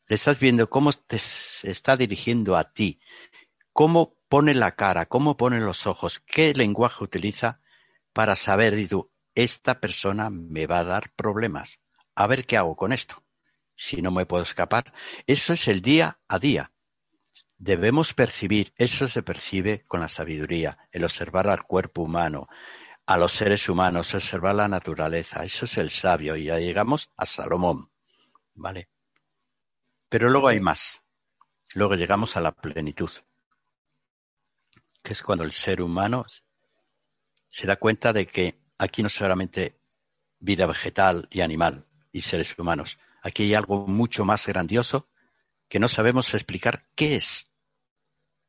[0.07, 2.99] Le estás viendo cómo te está dirigiendo a ti,
[3.73, 7.59] cómo pone la cara, cómo pone los ojos, qué lenguaje utiliza
[8.13, 11.79] para saber, y tú, esta persona me va a dar problemas.
[12.15, 13.23] A ver qué hago con esto.
[13.75, 14.93] Si no me puedo escapar.
[15.27, 16.71] Eso es el día a día.
[17.57, 22.47] Debemos percibir, eso se percibe con la sabiduría, el observar al cuerpo humano,
[23.05, 25.43] a los seres humanos, observar la naturaleza.
[25.43, 26.37] Eso es el sabio.
[26.37, 27.91] Y ya llegamos a Salomón.
[28.55, 28.89] ¿Vale?
[30.09, 31.03] Pero luego hay más.
[31.73, 33.09] Luego llegamos a la plenitud,
[35.03, 36.25] que es cuando el ser humano
[37.49, 39.79] se da cuenta de que aquí no solamente
[40.39, 45.09] vida vegetal y animal y seres humanos, aquí hay algo mucho más grandioso
[45.67, 47.51] que no sabemos explicar qué es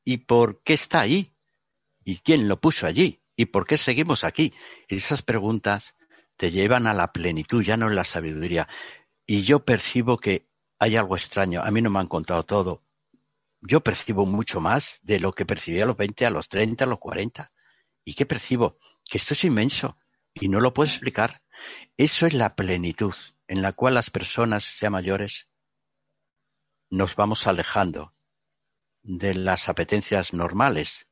[0.05, 1.35] y por qué está ahí
[2.05, 4.55] y quién lo puso allí y por qué seguimos aquí.
[4.89, 5.97] Y esas preguntas
[6.37, 8.69] te llevan a la plenitud, ya no es la sabiduría.
[9.27, 10.47] Y yo percibo que
[10.79, 11.63] hay algo extraño.
[11.63, 12.81] A mí no me han contado todo.
[13.61, 16.87] Yo percibo mucho más de lo que percibía a los 20, a los 30, a
[16.87, 17.51] los 40.
[18.05, 18.79] ¿Y qué percibo?
[19.05, 19.99] Que esto es inmenso
[20.35, 21.43] y no lo puedo explicar.
[21.97, 23.15] Eso es la plenitud
[23.49, 25.49] en la cual las personas ya mayores
[26.91, 28.15] nos vamos alejando
[29.03, 31.07] de las apetencias normales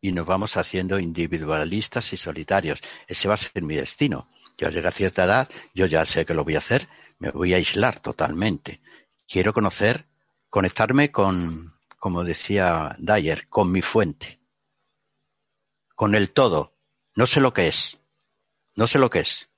[0.00, 2.80] y nos vamos haciendo individualistas y solitarios.
[3.06, 4.28] Ese va a ser mi destino.
[4.58, 6.88] Yo llegué a cierta edad, yo ya sé que lo voy a hacer,
[7.18, 8.80] me voy a aislar totalmente.
[9.26, 10.06] Quiero conocer,
[10.50, 14.40] conectarme con, como decía Dyer, con mi fuente,
[15.94, 16.76] con el todo.
[17.14, 17.98] No sé lo que es,
[18.74, 19.48] no sé lo que es,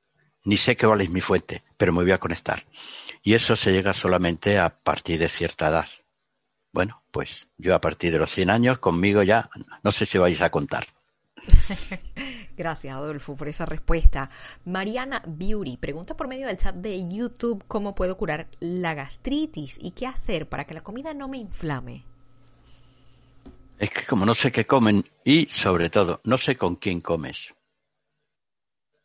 [0.45, 2.65] ni sé qué vale mi fuente, pero me voy a conectar.
[3.23, 5.89] Y eso se llega solamente a partir de cierta edad.
[6.73, 9.49] Bueno, pues yo a partir de los 100 años, conmigo ya,
[9.83, 10.87] no sé si vais a contar.
[12.57, 14.31] Gracias, Adolfo, por esa respuesta.
[14.65, 19.91] Mariana Beauty pregunta por medio del chat de YouTube cómo puedo curar la gastritis y
[19.93, 22.05] qué hacer para que la comida no me inflame.
[23.79, 27.55] Es que como no sé qué comen y sobre todo no sé con quién comes.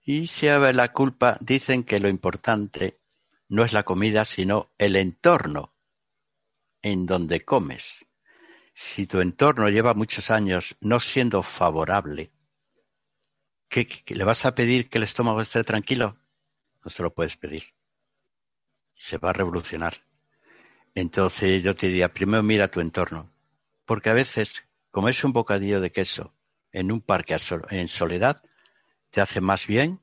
[0.03, 2.99] Y si a ver la culpa, dicen que lo importante
[3.47, 5.73] no es la comida, sino el entorno
[6.81, 8.05] en donde comes.
[8.73, 12.31] Si tu entorno lleva muchos años no siendo favorable,
[13.69, 16.17] ¿qué, le vas a pedir que el estómago esté tranquilo?
[16.83, 17.63] No se lo puedes pedir.
[18.93, 20.03] Se va a revolucionar.
[20.95, 23.31] Entonces yo te diría, primero mira tu entorno.
[23.85, 26.33] Porque a veces, comerse un bocadillo de queso
[26.71, 27.37] en un parque
[27.69, 28.43] en soledad
[29.09, 29.99] te hace más bien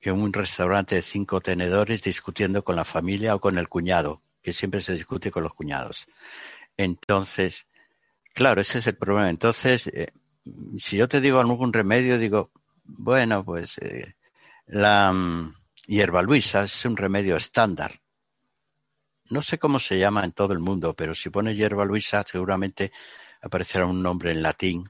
[0.00, 4.52] que un restaurante de cinco tenedores discutiendo con la familia o con el cuñado, que
[4.52, 6.06] siempre se discute con los cuñados.
[6.76, 7.66] Entonces,
[8.34, 9.30] claro, ese es el problema.
[9.30, 10.08] Entonces, eh,
[10.78, 12.50] si yo te digo algún remedio, digo,
[12.84, 14.14] bueno, pues eh,
[14.66, 15.52] la um,
[15.86, 17.92] hierba luisa es un remedio estándar.
[19.30, 22.92] No sé cómo se llama en todo el mundo, pero si pone hierba luisa seguramente
[23.40, 24.88] aparecerá un nombre en latín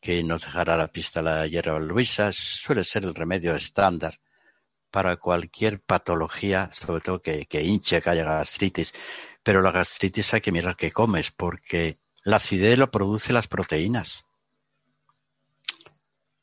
[0.00, 2.32] que nos dejará la pista la hierba luisa.
[2.32, 4.18] Suele ser el remedio estándar
[4.90, 8.92] para cualquier patología, sobre todo que, hinche, que haya gastritis.
[9.42, 14.26] Pero la gastritis hay que mirar qué comes, porque la acidez lo produce las proteínas.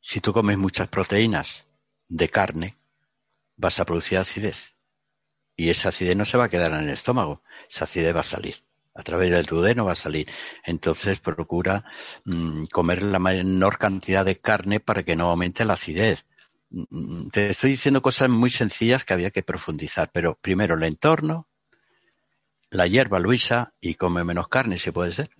[0.10, 1.68] Si tú comes muchas proteínas
[2.08, 2.78] de carne,
[3.58, 4.76] vas a producir acidez.
[5.56, 8.24] Y esa acidez no se va a quedar en el estómago, esa acidez va a
[8.36, 8.56] salir.
[8.96, 10.28] A través del duodeno va a salir.
[10.66, 11.86] Entonces procura
[12.26, 16.26] mm, comer la menor cantidad de carne para que no aumente la acidez
[16.72, 21.48] Mm, te estoy diciendo cosas muy sencillas que había que profundizar, pero primero el entorno,
[22.70, 25.32] la hierba luisa y come menos carne si puede ser.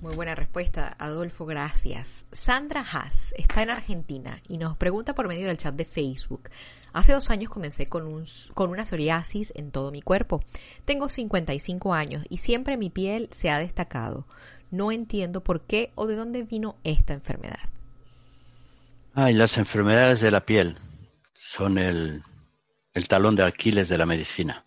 [0.00, 2.26] Muy buena respuesta, Adolfo, gracias.
[2.30, 6.50] Sandra Haas está en Argentina y nos pregunta por medio del chat de Facebook.
[6.92, 8.24] Hace dos años comencé con, un,
[8.54, 10.44] con una psoriasis en todo mi cuerpo.
[10.84, 14.26] Tengo 55 años y siempre mi piel se ha destacado.
[14.70, 17.60] No entiendo por qué o de dónde vino esta enfermedad.
[19.14, 20.76] Ah, las enfermedades de la piel
[21.34, 22.22] son el,
[22.92, 24.66] el talón de Aquiles de la medicina.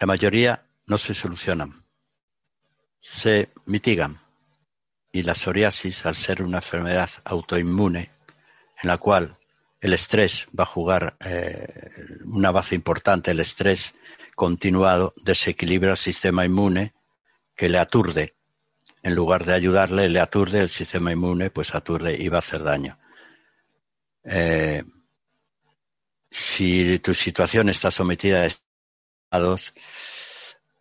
[0.00, 1.77] La mayoría no se solucionan,
[2.98, 4.18] se mitigan.
[5.10, 8.10] Y la psoriasis, al ser una enfermedad autoinmune,
[8.82, 9.36] en la cual
[9.80, 11.66] el estrés va a jugar eh,
[12.24, 13.94] una base importante, el estrés
[14.34, 16.92] continuado desequilibra el sistema inmune
[17.56, 18.34] que le aturde
[19.02, 22.62] en lugar de ayudarle, le aturde el sistema inmune, pues aturde y va a hacer
[22.62, 22.98] daño.
[24.24, 24.82] Eh,
[26.30, 29.72] si tu situación está sometida a estados,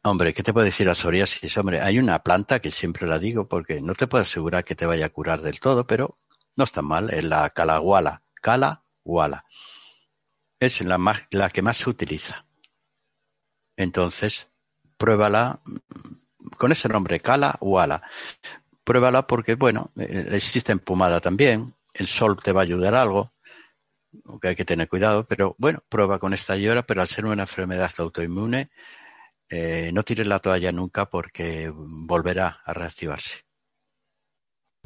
[0.04, 1.58] hombre, ¿qué te puedo decir a psoriasis?
[1.58, 4.86] Hombre, hay una planta que siempre la digo porque no te puedo asegurar que te
[4.86, 6.18] vaya a curar del todo, pero
[6.56, 9.46] no está mal, es la calaguala, calaguala.
[10.60, 12.46] Es la, la que más se utiliza.
[13.76, 14.48] Entonces,
[14.98, 15.62] pruébala
[16.58, 18.02] con ese nombre, Cala o Ala.
[18.84, 23.34] Pruébala porque, bueno, eh, existe en pomada también, el sol te va a ayudar algo,
[24.26, 27.44] aunque hay que tener cuidado, pero bueno, prueba con esta llora, pero al ser una
[27.44, 28.70] enfermedad autoinmune,
[29.50, 33.48] eh, no tires la toalla nunca porque volverá a reactivarse.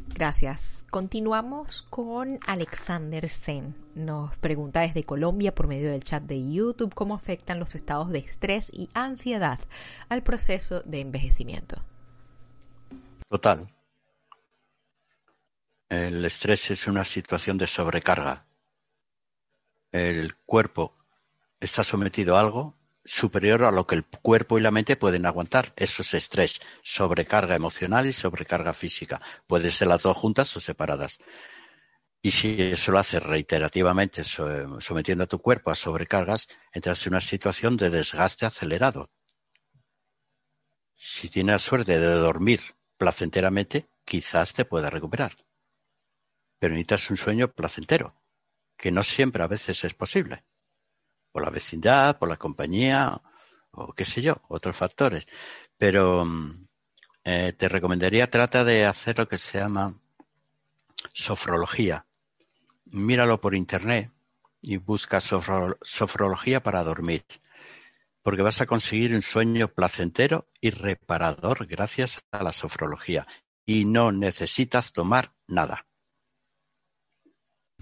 [0.07, 0.85] Gracias.
[0.89, 3.75] Continuamos con Alexander Sen.
[3.95, 8.19] Nos pregunta desde Colombia por medio del chat de YouTube cómo afectan los estados de
[8.19, 9.59] estrés y ansiedad
[10.09, 11.83] al proceso de envejecimiento.
[13.27, 13.73] Total.
[15.89, 18.45] El estrés es una situación de sobrecarga.
[19.91, 20.95] El cuerpo
[21.59, 25.73] está sometido a algo superior a lo que el cuerpo y la mente pueden aguantar.
[25.75, 29.21] Eso es estrés, sobrecarga emocional y sobrecarga física.
[29.47, 31.17] Pueden ser las dos juntas o separadas.
[32.21, 37.21] Y si eso lo haces reiterativamente, sometiendo a tu cuerpo a sobrecargas, entras en una
[37.21, 39.09] situación de desgaste acelerado.
[40.93, 42.61] Si tienes la suerte de dormir
[42.97, 45.35] placenteramente, quizás te pueda recuperar.
[46.59, 48.21] Pero necesitas un sueño placentero,
[48.77, 50.43] que no siempre a veces es posible.
[51.31, 53.21] Por la vecindad, por la compañía,
[53.71, 55.25] o qué sé yo, otros factores.
[55.77, 56.67] Pero mm,
[57.23, 59.93] eh, te recomendaría, trata de hacer lo que se llama
[61.13, 62.05] sofrología.
[62.85, 64.11] Míralo por internet
[64.61, 67.23] y busca sofrología para dormir
[68.23, 73.25] porque vas a conseguir un sueño placentero y reparador gracias a la sofrología
[73.65, 75.85] y no necesitas tomar nada.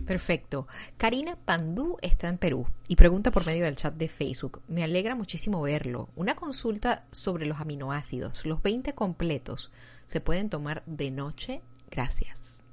[0.06, 0.68] Perfecto.
[0.98, 4.62] Karina Pandú está en Perú y pregunta por medio del chat de Facebook.
[4.68, 6.10] Me alegra muchísimo verlo.
[6.16, 8.46] Una consulta sobre los aminoácidos.
[8.46, 9.72] Los 20 completos,
[10.06, 11.62] ¿se pueden tomar de noche?
[11.92, 12.64] Gracias.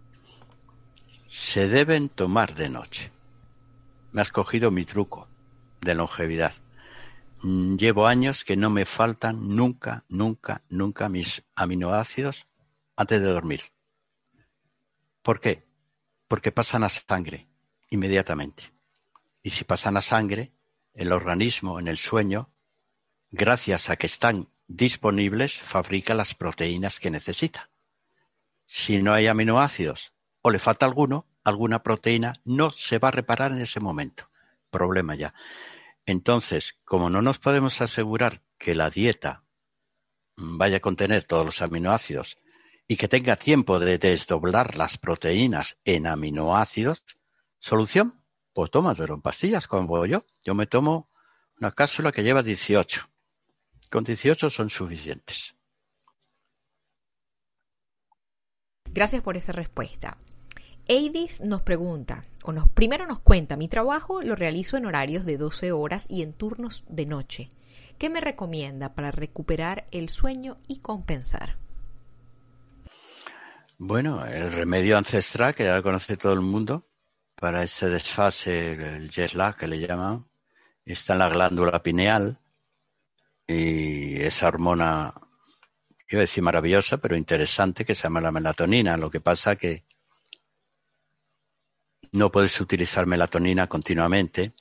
[1.27, 3.11] Se deben tomar de noche.
[4.13, 5.29] Me has cogido mi truco
[5.83, 6.55] de longevidad.
[7.43, 12.49] Mm, llevo años que no me faltan nunca, nunca, nunca mis aminoácidos
[12.97, 13.61] antes de dormir.
[15.23, 15.66] ¿Por qué?
[16.29, 17.47] Porque pasan a sangre
[17.91, 18.73] inmediatamente.
[19.43, 20.53] Y si pasan a sangre,
[20.95, 22.51] el organismo en el sueño,
[23.31, 27.71] gracias a que están disponibles, fabrica las proteínas que necesita.
[28.67, 30.13] Si no hay aminoácidos
[30.43, 34.29] o le falta alguno, alguna proteína no se va a reparar en ese momento.
[34.71, 35.33] Problema ya.
[36.07, 39.43] Entonces, como no nos podemos asegurar que la dieta
[40.37, 42.39] vaya a contener todos los aminoácidos
[42.89, 47.05] y que tenga tiempo de desdoblar las proteínas en aminoácidos,
[47.59, 48.23] ¿solución?
[48.53, 50.25] Pues tómatelo en pastillas, como yo.
[50.45, 51.11] Yo me tomo
[51.61, 53.09] una cápsula que lleva 18.
[53.91, 55.55] Con 18 son suficientes.
[58.87, 60.17] Gracias por esa respuesta.
[60.89, 65.37] Aidis nos pregunta, o nos, primero nos cuenta, mi trabajo lo realizo en horarios de
[65.37, 67.51] 12 horas y en turnos de noche.
[67.99, 71.66] ¿Qué me recomienda para recuperar el sueño y compensar?
[73.79, 76.89] Bueno, el remedio ancestral, que ya lo conoce todo el mundo,
[77.35, 80.27] para ese desfase, el jet lag que le llaman,
[80.87, 82.39] está en la glándula pineal
[83.47, 85.13] y esa hormona,
[86.07, 88.97] quiero decir maravillosa, pero interesante, que se llama la melatonina.
[88.97, 89.85] Lo que pasa que
[92.13, 94.55] no puedes utilizar melatonina continuamente.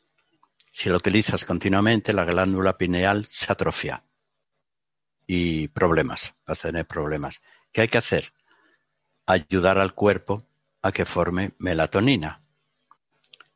[0.73, 4.03] Si lo utilizas continuamente, la glándula pineal se atrofia.
[5.25, 7.41] Y problemas, vas a tener problemas.
[7.71, 8.33] ¿Qué hay que hacer?
[9.25, 10.43] Ayudar al cuerpo
[10.81, 12.41] a que forme melatonina.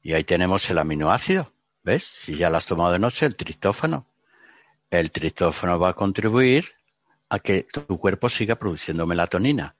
[0.02, 1.52] Y ahí tenemos el aminoácido.
[1.84, 2.04] ¿Ves?
[2.04, 4.08] Si ya lo has tomado de noche, el tristófano.
[4.90, 6.66] El tristófano va a contribuir
[7.30, 9.76] a que tu cuerpo siga produciendo melatonina.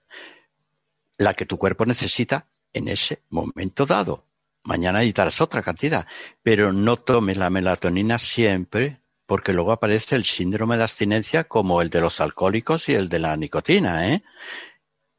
[1.18, 4.24] La que tu cuerpo necesita en ese momento dado.
[4.62, 6.06] Mañana necesitarás otra cantidad,
[6.42, 11.88] pero no tomes la melatonina siempre porque luego aparece el síndrome de abstinencia como el
[11.88, 14.24] de los alcohólicos y el de la nicotina, ¿eh?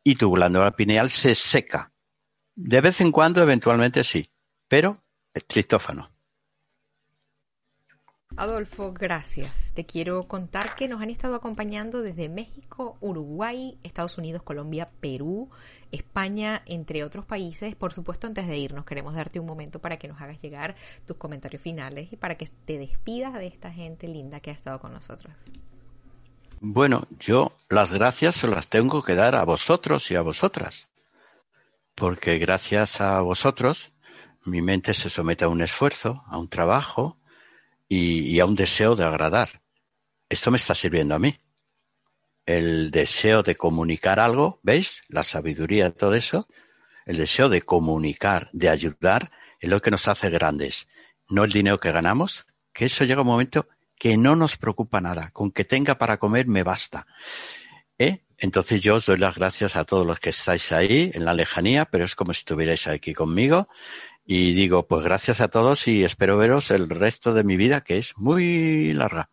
[0.04, 1.92] Y tu glándula pineal se seca.
[2.56, 4.28] De vez en cuando, eventualmente sí,
[4.68, 4.98] pero
[5.34, 6.10] es tristófano.
[8.38, 9.74] Adolfo, gracias.
[9.74, 15.50] Te quiero contar que nos han estado acompañando desde México, Uruguay, Estados Unidos, Colombia, Perú,
[15.92, 17.76] España, entre otros países.
[17.76, 20.76] Por supuesto, antes de irnos, queremos darte un momento para que nos hagas llegar
[21.06, 24.80] tus comentarios finales y para que te despidas de esta gente linda que ha estado
[24.80, 25.34] con nosotros.
[26.64, 30.92] Bueno, yo las gracias se las tengo que dar a vosotros y a vosotras,
[31.96, 33.94] porque gracias a vosotros
[34.46, 37.18] mi mente se somete a un esfuerzo, a un trabajo
[37.90, 39.64] y, y a un deseo de agradar.
[40.30, 41.36] Esto me está sirviendo a mí
[42.46, 45.02] el deseo de comunicar algo, ¿veis?
[45.10, 46.48] La sabiduría de todo eso,
[47.08, 50.88] el deseo de comunicar, de ayudar, es lo que nos hace grandes.
[51.28, 53.68] No el dinero que ganamos, que eso llega un momento
[54.02, 55.30] que no nos preocupa nada.
[55.30, 57.06] Con que tenga para comer me basta.
[58.00, 58.24] ¿Eh?
[58.40, 61.86] Entonces yo os doy las gracias a todos los que estáis ahí en la lejanía,
[61.86, 63.70] pero es como si estuvierais aquí conmigo.
[64.26, 68.00] Y digo, pues gracias a todos y espero veros el resto de mi vida, que
[68.00, 69.30] es muy larga.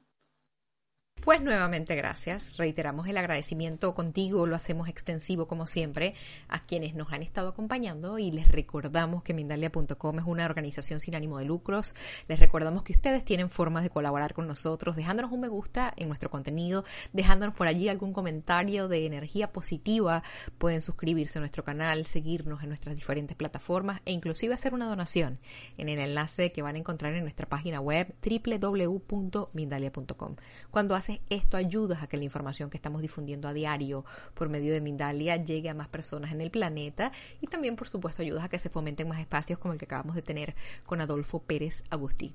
[1.28, 2.56] Pues nuevamente gracias.
[2.56, 6.14] Reiteramos el agradecimiento contigo, lo hacemos extensivo como siempre
[6.48, 11.14] a quienes nos han estado acompañando y les recordamos que Mindalia.com es una organización sin
[11.14, 11.94] ánimo de lucros.
[12.28, 16.08] Les recordamos que ustedes tienen formas de colaborar con nosotros dejándonos un me gusta en
[16.08, 20.22] nuestro contenido, dejándonos por allí algún comentario de energía positiva.
[20.56, 25.40] Pueden suscribirse a nuestro canal, seguirnos en nuestras diferentes plataformas e inclusive hacer una donación
[25.76, 30.36] en el enlace que van a encontrar en nuestra página web www.mindalia.com.
[30.70, 34.04] Cuando haces Esto ayuda a que la información que estamos difundiendo a diario
[34.34, 38.22] por medio de Mindalia llegue a más personas en el planeta y también, por supuesto,
[38.22, 40.54] ayuda a que se fomenten más espacios como el que acabamos de tener
[40.86, 42.34] con Adolfo Pérez Agustí.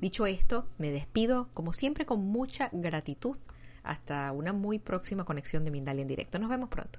[0.00, 3.36] Dicho esto, me despido, como siempre, con mucha gratitud.
[3.82, 6.38] Hasta una muy próxima conexión de Mindalia en directo.
[6.38, 6.98] Nos vemos pronto.